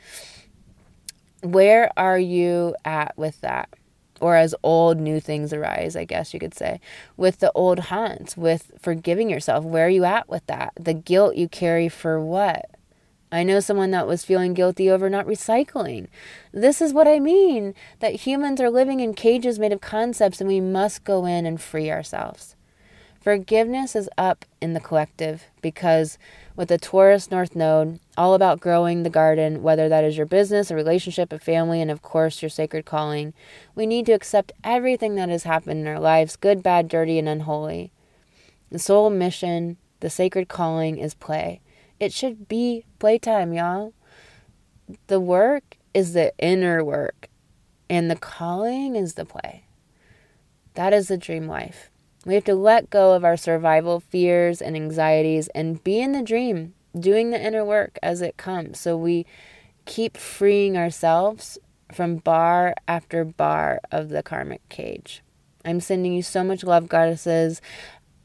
Where 1.42 1.90
are 1.96 2.18
you 2.18 2.74
at 2.84 3.16
with 3.18 3.40
that? 3.42 3.68
Or 4.20 4.36
as 4.36 4.54
old 4.62 4.98
new 4.98 5.20
things 5.20 5.52
arise, 5.52 5.96
I 5.96 6.04
guess 6.04 6.34
you 6.34 6.40
could 6.40 6.54
say, 6.54 6.80
with 7.16 7.38
the 7.38 7.52
old 7.52 7.78
haunts, 7.78 8.36
with 8.36 8.72
forgiving 8.78 9.30
yourself. 9.30 9.64
Where 9.64 9.86
are 9.86 9.90
you 9.90 10.04
at 10.04 10.28
with 10.28 10.46
that? 10.46 10.72
The 10.78 10.92
guilt 10.92 11.36
you 11.36 11.48
carry 11.48 11.88
for 11.88 12.20
what? 12.20 12.66
I 13.32 13.44
know 13.44 13.60
someone 13.60 13.92
that 13.92 14.06
was 14.06 14.24
feeling 14.24 14.54
guilty 14.54 14.90
over 14.90 15.08
not 15.08 15.26
recycling. 15.26 16.08
This 16.52 16.80
is 16.82 16.92
what 16.92 17.06
I 17.06 17.20
mean 17.20 17.74
that 18.00 18.26
humans 18.26 18.60
are 18.60 18.70
living 18.70 19.00
in 19.00 19.14
cages 19.14 19.58
made 19.58 19.72
of 19.72 19.80
concepts 19.80 20.40
and 20.40 20.48
we 20.48 20.60
must 20.60 21.04
go 21.04 21.24
in 21.26 21.46
and 21.46 21.60
free 21.60 21.90
ourselves. 21.90 22.56
Forgiveness 23.20 23.94
is 23.94 24.08
up 24.16 24.46
in 24.62 24.72
the 24.72 24.80
collective 24.80 25.44
because 25.60 26.18
with 26.56 26.68
the 26.68 26.78
Taurus 26.78 27.30
North 27.30 27.54
Node, 27.54 28.00
all 28.16 28.34
about 28.34 28.60
growing 28.60 29.02
the 29.02 29.10
garden, 29.10 29.62
whether 29.62 29.88
that 29.88 30.04
is 30.04 30.16
your 30.16 30.26
business, 30.26 30.70
a 30.70 30.74
relationship, 30.74 31.30
a 31.32 31.38
family, 31.38 31.82
and 31.82 31.90
of 31.90 32.02
course 32.02 32.42
your 32.42 32.48
sacred 32.48 32.86
calling, 32.86 33.34
we 33.74 33.86
need 33.86 34.06
to 34.06 34.12
accept 34.12 34.52
everything 34.64 35.14
that 35.16 35.28
has 35.28 35.44
happened 35.44 35.80
in 35.80 35.86
our 35.86 36.00
lives 36.00 36.34
good, 36.34 36.62
bad, 36.62 36.88
dirty, 36.88 37.18
and 37.18 37.28
unholy. 37.28 37.92
The 38.70 38.78
soul 38.78 39.10
mission, 39.10 39.76
the 40.00 40.10
sacred 40.10 40.48
calling 40.48 40.96
is 40.96 41.12
play. 41.12 41.60
It 42.00 42.14
should 42.14 42.48
be 42.48 42.86
playtime, 42.98 43.52
y'all. 43.52 43.92
The 45.08 45.20
work 45.20 45.76
is 45.92 46.14
the 46.14 46.32
inner 46.38 46.82
work, 46.82 47.28
and 47.90 48.10
the 48.10 48.16
calling 48.16 48.96
is 48.96 49.14
the 49.14 49.26
play. 49.26 49.66
That 50.74 50.94
is 50.94 51.08
the 51.08 51.18
dream 51.18 51.46
life. 51.46 51.90
We 52.24 52.34
have 52.34 52.44
to 52.44 52.54
let 52.54 52.88
go 52.88 53.12
of 53.12 53.22
our 53.22 53.36
survival 53.36 54.00
fears 54.00 54.62
and 54.62 54.76
anxieties 54.76 55.48
and 55.48 55.84
be 55.84 56.00
in 56.00 56.12
the 56.12 56.22
dream, 56.22 56.72
doing 56.98 57.30
the 57.30 57.40
inner 57.40 57.64
work 57.64 57.98
as 58.02 58.22
it 58.22 58.38
comes. 58.38 58.80
So 58.80 58.96
we 58.96 59.26
keep 59.84 60.16
freeing 60.16 60.78
ourselves 60.78 61.58
from 61.92 62.16
bar 62.16 62.74
after 62.88 63.24
bar 63.24 63.80
of 63.92 64.08
the 64.08 64.22
karmic 64.22 64.66
cage. 64.70 65.22
I'm 65.64 65.80
sending 65.80 66.14
you 66.14 66.22
so 66.22 66.42
much 66.42 66.64
love, 66.64 66.88
goddesses. 66.88 67.60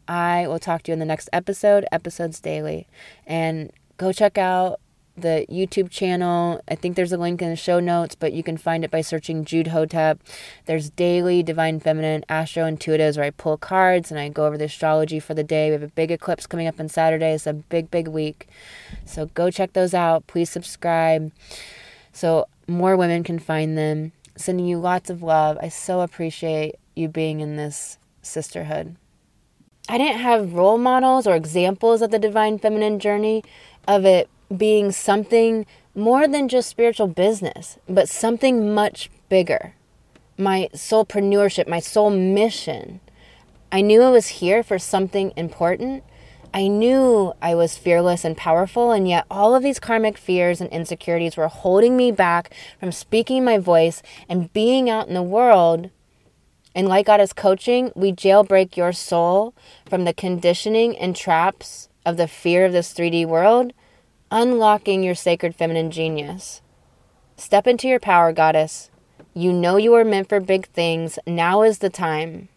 I 0.07 0.47
will 0.47 0.59
talk 0.59 0.83
to 0.83 0.91
you 0.91 0.93
in 0.93 0.99
the 0.99 1.05
next 1.05 1.29
episode, 1.33 1.85
episodes 1.91 2.39
daily. 2.39 2.87
And 3.25 3.71
go 3.97 4.11
check 4.11 4.37
out 4.37 4.79
the 5.17 5.45
YouTube 5.49 5.89
channel. 5.89 6.61
I 6.67 6.75
think 6.75 6.95
there's 6.95 7.13
a 7.13 7.17
link 7.17 7.41
in 7.41 7.49
the 7.49 7.55
show 7.55 7.79
notes, 7.79 8.15
but 8.15 8.33
you 8.33 8.43
can 8.43 8.57
find 8.57 8.83
it 8.83 8.91
by 8.91 9.01
searching 9.01 9.45
Jude 9.45 9.67
Hotep. 9.67 10.19
There's 10.65 10.89
daily 10.89 11.41
Divine 11.41 11.79
Feminine 11.79 12.25
Astro 12.27 12.63
Intuitives 12.69 13.15
where 13.15 13.25
I 13.25 13.29
pull 13.29 13.57
cards 13.57 14.11
and 14.11 14.19
I 14.19 14.29
go 14.29 14.45
over 14.45 14.57
the 14.57 14.65
astrology 14.65 15.19
for 15.19 15.33
the 15.33 15.43
day. 15.43 15.69
We 15.69 15.73
have 15.73 15.83
a 15.83 15.87
big 15.87 16.11
eclipse 16.11 16.45
coming 16.45 16.67
up 16.67 16.79
on 16.79 16.89
Saturday. 16.89 17.31
It's 17.33 17.47
a 17.47 17.53
big, 17.53 17.89
big 17.89 18.07
week. 18.09 18.47
So 19.05 19.27
go 19.27 19.49
check 19.49 19.73
those 19.73 19.93
out. 19.93 20.27
Please 20.27 20.49
subscribe 20.49 21.31
so 22.15 22.47
more 22.67 22.95
women 22.95 23.23
can 23.23 23.39
find 23.39 23.77
them. 23.77 24.13
Sending 24.37 24.65
you 24.65 24.79
lots 24.79 25.09
of 25.09 25.21
love. 25.21 25.57
I 25.61 25.69
so 25.69 26.01
appreciate 26.01 26.75
you 26.95 27.07
being 27.07 27.39
in 27.39 27.55
this 27.55 27.97
sisterhood. 28.21 28.95
I 29.87 29.97
didn't 29.99 30.19
have 30.19 30.53
role 30.53 30.79
models 30.79 31.27
or 31.27 31.35
examples 31.35 32.01
of 32.01 32.09
the 32.09 32.17
divine 32.17 32.57
feminine 32.57 32.99
journey 32.99 33.43
of 33.87 34.03
it 34.03 34.29
being 34.55 34.91
something 34.91 35.65
more 35.93 36.27
than 36.27 36.47
just 36.47 36.69
spiritual 36.69 37.07
business, 37.07 37.77
but 37.87 38.09
something 38.09 38.73
much 38.73 39.09
bigger. 39.29 39.75
My 40.37 40.69
soulpreneurship, 40.73 41.67
my 41.67 41.79
soul 41.79 42.09
mission. 42.09 42.99
I 43.71 43.81
knew 43.81 44.01
I 44.01 44.09
was 44.09 44.27
here 44.27 44.63
for 44.63 44.79
something 44.79 45.31
important. 45.35 46.03
I 46.53 46.67
knew 46.67 47.33
I 47.41 47.53
was 47.53 47.77
fearless 47.77 48.25
and 48.25 48.35
powerful, 48.35 48.91
and 48.91 49.07
yet 49.07 49.25
all 49.29 49.53
of 49.53 49.61
these 49.61 49.79
karmic 49.79 50.17
fears 50.17 50.61
and 50.61 50.69
insecurities 50.71 51.37
were 51.37 51.47
holding 51.47 51.95
me 51.95 52.11
back 52.11 52.53
from 52.79 52.91
speaking 52.91 53.43
my 53.43 53.57
voice 53.57 54.01
and 54.27 54.51
being 54.51 54.89
out 54.89 55.07
in 55.07 55.13
the 55.13 55.21
world. 55.21 55.89
And 56.75 56.89
like 56.89 57.05
Goddess 57.05 57.31
Coaching, 57.31 57.93
we 57.95 58.11
jailbreak 58.11 58.75
your 58.75 58.91
soul 58.91 59.55
from 59.89 60.03
the 60.03 60.13
conditioning 60.13 60.97
and 60.97 61.15
traps 61.15 61.87
of 62.05 62.17
the 62.17 62.27
fear 62.27 62.65
of 62.65 62.73
this 62.73 62.93
3D 62.93 63.25
world, 63.25 63.71
unlocking 64.29 65.01
your 65.01 65.15
sacred 65.15 65.55
feminine 65.55 65.89
genius. 65.89 66.61
Step 67.37 67.65
into 67.65 67.87
your 67.87 68.01
power, 68.01 68.33
Goddess. 68.33 68.91
You 69.33 69.53
know 69.53 69.77
you 69.77 69.93
are 69.93 70.03
meant 70.03 70.27
for 70.27 70.41
big 70.41 70.67
things. 70.67 71.17
Now 71.25 71.61
is 71.63 71.79
the 71.79 71.89
time. 71.89 72.49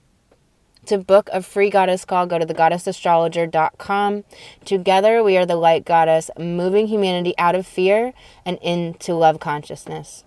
To 0.86 0.98
book 0.98 1.28
a 1.32 1.42
free 1.42 1.68
goddess 1.68 2.04
call, 2.04 2.26
go 2.26 2.38
to 2.38 2.46
thegoddessastrologer.com. 2.46 4.24
Together, 4.64 5.22
we 5.22 5.36
are 5.36 5.44
the 5.44 5.56
light 5.56 5.84
goddess, 5.84 6.30
moving 6.38 6.86
humanity 6.86 7.34
out 7.36 7.54
of 7.54 7.66
fear 7.66 8.14
and 8.46 8.58
into 8.62 9.14
love 9.14 9.38
consciousness. 9.38 10.24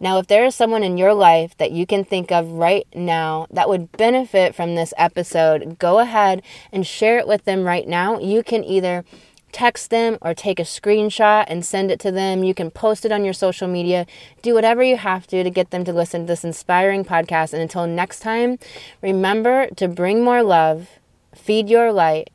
Now, 0.00 0.18
if 0.18 0.28
there 0.28 0.44
is 0.44 0.54
someone 0.54 0.82
in 0.82 0.96
your 0.96 1.14
life 1.14 1.56
that 1.56 1.72
you 1.72 1.86
can 1.86 2.04
think 2.04 2.30
of 2.30 2.52
right 2.52 2.86
now 2.94 3.46
that 3.50 3.68
would 3.68 3.90
benefit 3.92 4.54
from 4.54 4.74
this 4.74 4.94
episode, 4.96 5.78
go 5.78 5.98
ahead 5.98 6.42
and 6.72 6.86
share 6.86 7.18
it 7.18 7.26
with 7.26 7.44
them 7.44 7.64
right 7.64 7.86
now. 7.86 8.18
You 8.18 8.42
can 8.42 8.62
either 8.64 9.04
text 9.50 9.90
them 9.90 10.18
or 10.20 10.34
take 10.34 10.60
a 10.60 10.64
screenshot 10.64 11.44
and 11.48 11.64
send 11.64 11.90
it 11.90 11.98
to 12.00 12.10
them. 12.10 12.44
You 12.44 12.54
can 12.54 12.70
post 12.70 13.04
it 13.04 13.12
on 13.12 13.24
your 13.24 13.32
social 13.32 13.66
media. 13.66 14.06
Do 14.42 14.54
whatever 14.54 14.82
you 14.82 14.96
have 14.96 15.26
to 15.28 15.42
to 15.42 15.50
get 15.50 15.70
them 15.70 15.84
to 15.84 15.92
listen 15.92 16.22
to 16.22 16.26
this 16.26 16.44
inspiring 16.44 17.04
podcast. 17.04 17.52
And 17.52 17.62
until 17.62 17.86
next 17.86 18.20
time, 18.20 18.58
remember 19.02 19.68
to 19.76 19.88
bring 19.88 20.22
more 20.22 20.42
love, 20.42 20.88
feed 21.34 21.68
your 21.68 21.92
light, 21.92 22.30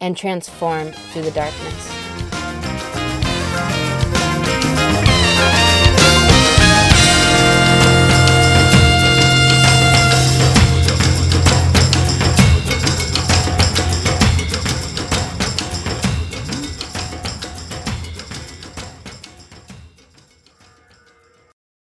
and 0.00 0.16
transform 0.16 0.92
through 0.92 1.22
the 1.22 1.30
darkness. 1.30 1.95